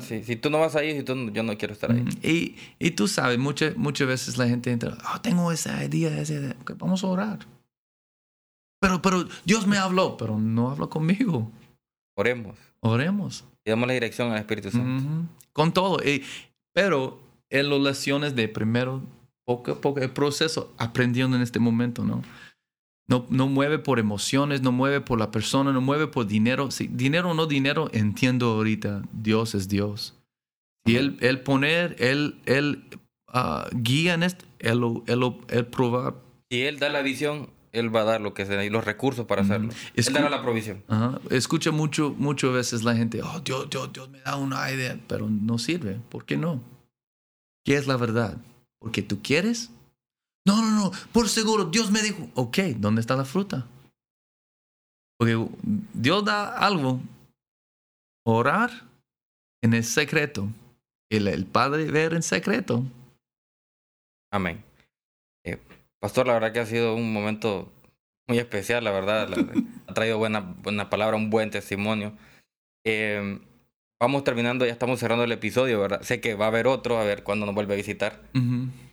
[0.00, 2.04] Si, tú no vas ahí, si tú, yo no quiero estar ahí.
[2.22, 6.34] Y, y tú sabes, muchas, muchas veces la gente entra, oh, tengo esa idea, esa
[6.34, 6.56] idea.
[6.78, 7.38] vamos a orar.
[8.80, 11.50] Pero, pero Dios me habló, pero no habló conmigo.
[12.16, 12.56] Oremos.
[12.80, 13.44] Oremos.
[13.64, 15.28] Y damos la dirección al Espíritu Santo.
[15.52, 15.98] Con todo.
[16.72, 19.02] pero en las lecciones de primero,
[19.44, 22.22] poco a poco, el proceso, aprendiendo en este momento, ¿no?
[23.06, 26.70] No, no mueve por emociones, no mueve por la persona, no mueve por dinero.
[26.70, 30.14] Si dinero o no dinero, entiendo ahorita, Dios es Dios.
[30.86, 32.84] Y él, él poner, él, él
[33.32, 36.14] uh, guía en esto, él, él, él probar.
[36.50, 39.26] Si él da la visión, él va a dar lo que sea y los recursos
[39.26, 39.72] para hacerlo.
[39.94, 40.82] él dará la provisión.
[41.30, 45.28] Escucha mucho, muchas veces la gente, oh, Dios, Dios, Dios me da una idea, pero
[45.28, 46.00] no sirve.
[46.08, 46.62] ¿Por qué no?
[47.64, 48.38] ¿Qué es la verdad?
[48.78, 49.70] ¿Porque tú quieres?
[50.46, 53.66] No, no, no, por seguro, Dios me dijo, ok, ¿dónde está la fruta?
[55.18, 55.48] Porque
[55.94, 57.00] Dios da algo,
[58.24, 58.70] orar
[59.62, 60.48] en el secreto,
[61.10, 62.84] el, el Padre ver en secreto.
[64.30, 64.62] Amén.
[66.04, 67.72] Pastor, la verdad que ha sido un momento
[68.28, 69.26] muy especial, la verdad.
[69.86, 72.12] ha traído buena, buena palabra, un buen testimonio.
[72.84, 73.40] Eh,
[73.98, 76.02] vamos terminando, ya estamos cerrando el episodio, ¿verdad?
[76.02, 78.20] Sé que va a haber otro, a ver cuándo nos vuelve a visitar.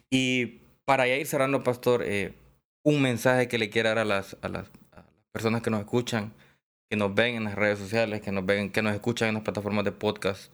[0.10, 2.34] Y para ya ir cerrando, pastor, eh,
[2.86, 5.82] un mensaje que le quiera dar a las, a, las, a las personas que nos
[5.82, 6.32] escuchan,
[6.90, 9.44] que nos ven en las redes sociales, que nos ven, que nos escuchan en las
[9.44, 10.50] plataformas de podcast.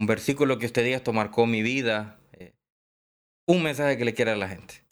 [0.00, 2.16] Un versículo que usted diga, esto marcó mi vida.
[2.32, 2.54] eh,
[3.46, 4.85] un mensaje que le quiera a la gente.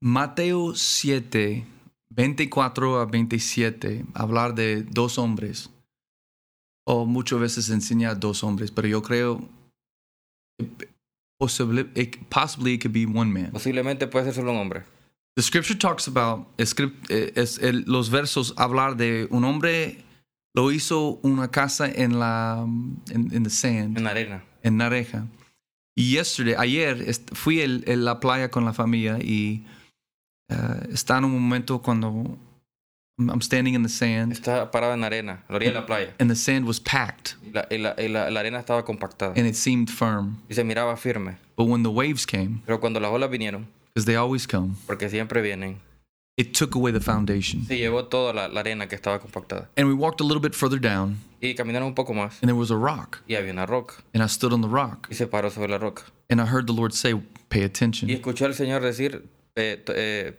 [0.00, 1.64] Mateo 7,
[2.10, 5.70] 24 a 27, hablar de dos hombres.
[6.86, 9.46] O muchas veces enseña dos hombres, pero yo creo
[11.38, 13.50] possibly it, possibly it could be one man.
[13.52, 14.84] Posiblemente puede ser solo un hombre.
[15.36, 20.02] The scripture talks about, script, eh, es el- los versos hablar de un hombre
[20.54, 22.64] lo hizo una casa en la
[23.10, 24.42] en, in the sand, En la arena.
[24.62, 25.26] en Nareja.
[25.96, 29.64] Y yesterday, ayer fui en la playa con la familia y
[30.48, 32.38] eh, está en un momento cuando
[33.20, 36.14] I'm standing in the sand Está parado en la arena, la orilla de la playa.
[36.20, 39.32] and the sand was packed la, y la- y la- la arena estaba compactada.
[39.36, 40.36] and it seemed firm.
[40.48, 41.36] Y se miraba firme.
[41.56, 45.08] But when the waves came, Pero cuando las olas vinieron, because they always come, porque
[45.10, 45.80] siempre vienen,
[46.36, 47.64] it took away the foundation.
[47.66, 49.68] se llevó toda la, la arena que estaba compactada.
[49.76, 52.54] And we walked a little bit further down Y caminaron un poco más and there
[52.54, 53.94] was a rock y había una roca.
[54.14, 56.04] and I stood on the rock Y se paró sobre la roca.
[56.30, 57.14] and I heard the Lord say,
[57.48, 59.24] "Pay attention." Y attention." escuchó al Señor decir,
[59.60, 60.38] eh,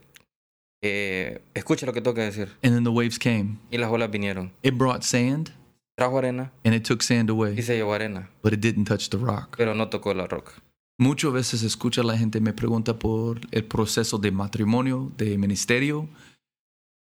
[0.81, 2.49] eh, escucha lo que tengo que decir.
[2.63, 3.57] And then the waves came.
[3.71, 4.51] Y las olas vinieron.
[4.63, 5.51] It brought sand
[5.97, 9.09] Trajo arena and it took sand y away, se llevó arena, but it didn't touch
[9.09, 9.55] the rock.
[9.57, 10.53] pero no tocó la roca.
[10.97, 16.07] Muchas veces escucha la gente me pregunta por el proceso de matrimonio, de ministerio,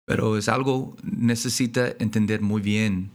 [0.06, 3.10] pero es algo necesita entender muy bien.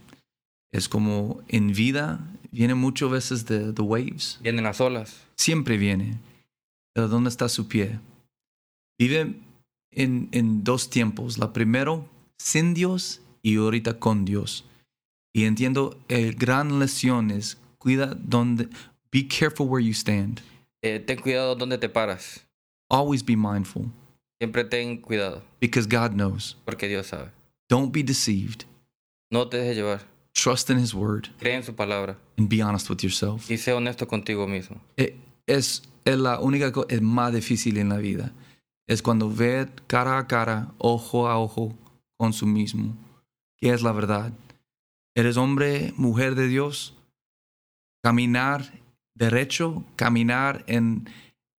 [0.72, 2.20] Es como en vida
[2.52, 5.20] viene muchas veces de the waves, Vienen las olas.
[5.36, 6.18] siempre viene.
[6.94, 7.98] Pero ¿dónde está su pie?
[8.98, 9.34] Vive
[9.90, 11.38] en, en dos tiempos.
[11.38, 14.64] La primero, sin Dios y ahorita con Dios.
[15.34, 18.68] Y entiendo, el gran lección es, cuida donde,
[19.10, 20.40] be careful where you stand.
[20.82, 22.44] Eh, ten cuidado donde te paras.
[22.90, 23.86] Always be mindful
[24.40, 26.56] Siempre ten cuidado, because God knows.
[26.64, 27.30] porque Dios sabe.
[27.70, 28.64] Don't be deceived.
[29.30, 30.00] No te dejes llevar.
[30.34, 33.48] Trust in His word Cree en su palabra and be honest with yourself.
[33.50, 34.80] y sé honesto contigo mismo.
[34.96, 35.16] Eh,
[35.46, 38.32] Es, es la única cosa, más difícil en la vida.
[38.92, 41.74] Es cuando ve cara a cara, ojo a ojo
[42.18, 42.94] con su mismo.
[43.56, 44.34] ¿Qué es la verdad?
[45.14, 46.94] ¿Eres hombre, mujer de Dios?
[48.02, 48.70] Caminar
[49.14, 51.08] derecho, caminar en,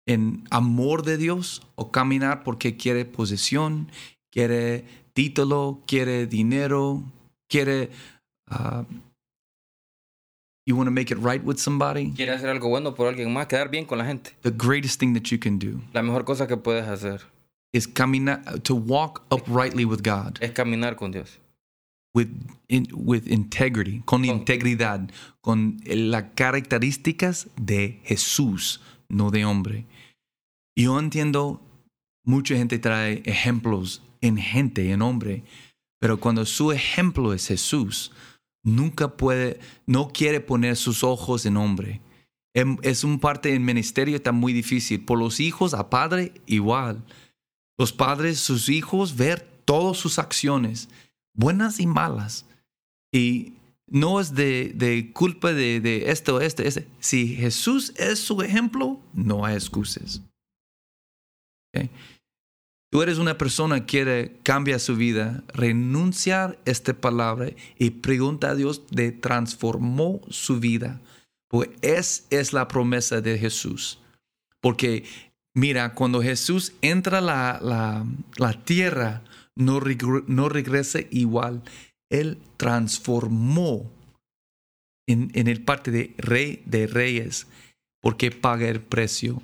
[0.04, 3.90] en amor de Dios o caminar porque quiere posesión,
[4.30, 7.02] quiere título, quiere dinero,
[7.48, 7.88] quiere...
[8.50, 8.84] uh,
[10.66, 12.12] you want to make it right with somebody?
[12.12, 14.32] Quieres hacer algo bueno por alguien más, quedar bien con la gente.
[14.42, 17.22] The greatest thing that you can do La mejor cosa que puedes hacer
[17.72, 21.38] is caminar, to walk uprightly with God, es caminar con Dios.
[22.14, 22.28] with,
[22.68, 25.08] in, with integrity, con Con- integridad,
[25.40, 29.86] con las características de Jesús, no de hombre.
[30.76, 31.62] Yo entiendo,
[32.24, 35.42] mucha gente trae ejemplos en gente, en hombre,
[36.00, 38.12] pero cuando su ejemplo es Jesús,
[38.62, 42.00] nunca puede, no quiere poner sus ojos en hombre.
[42.54, 45.04] Em- Es un parte del ministerio está muy difícil.
[45.04, 47.02] Por los hijos a padre igual.
[47.78, 50.88] Los padres, sus hijos, ver todas sus acciones,
[51.34, 52.44] buenas y malas.
[53.12, 53.54] Y
[53.86, 56.86] no es de, de culpa de, de esto, este, este.
[57.00, 60.22] Si Jesús es su ejemplo, no hay excusas.
[61.74, 61.88] ¿Ok?
[62.92, 68.50] Tú eres una persona que quiere cambiar su vida, renunciar a esta palabra y pregunta
[68.50, 71.00] a Dios de transformó su vida.
[71.48, 73.98] Pues esa es la promesa de Jesús.
[74.60, 75.04] Porque
[75.54, 78.04] mira, cuando Jesús entra a la,
[78.36, 79.22] la, tierra,
[79.56, 79.80] no,
[80.26, 81.62] no regresa igual.
[82.10, 83.90] Él transformó
[85.06, 87.46] en, en el parte de rey de reyes
[88.02, 89.40] porque paga el precio.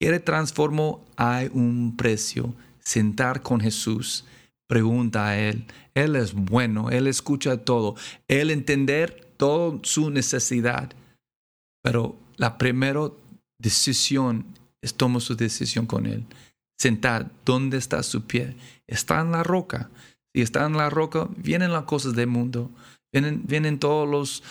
[0.00, 2.54] Quiere transformó, hay un precio.
[2.78, 4.24] Sentar con Jesús,
[4.66, 5.66] pregunta a Él.
[5.94, 7.96] Él es bueno, Él escucha todo.
[8.26, 10.90] Él entender toda su necesidad.
[11.82, 13.10] Pero la primera
[13.58, 14.46] decisión
[14.80, 16.24] es tomar su decisión con Él.
[16.78, 18.56] Sentar, ¿dónde está su pie?
[18.86, 19.90] Está en la roca.
[20.34, 22.70] Si está en la roca, vienen las cosas del mundo.
[23.12, 24.42] Vienen, vienen todos los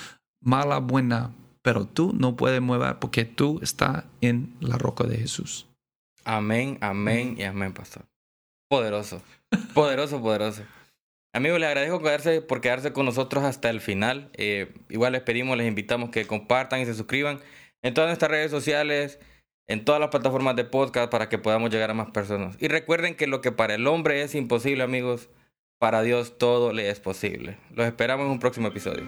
[0.42, 1.32] mala, buena.
[1.62, 5.68] Pero tú no puedes mover porque tú estás en la roca de Jesús.
[6.24, 8.06] Amén, amén y amén, pastor.
[8.70, 9.22] Poderoso,
[9.74, 10.64] poderoso, poderoso.
[11.34, 14.30] Amigos, les agradezco quedarse, por quedarse con nosotros hasta el final.
[14.34, 17.40] Eh, igual les pedimos, les invitamos que compartan y se suscriban
[17.82, 19.20] en todas nuestras redes sociales,
[19.68, 22.56] en todas las plataformas de podcast para que podamos llegar a más personas.
[22.60, 25.30] Y recuerden que lo que para el hombre es imposible, amigos,
[25.78, 27.58] para Dios todo le es posible.
[27.74, 29.06] Los esperamos en un próximo episodio.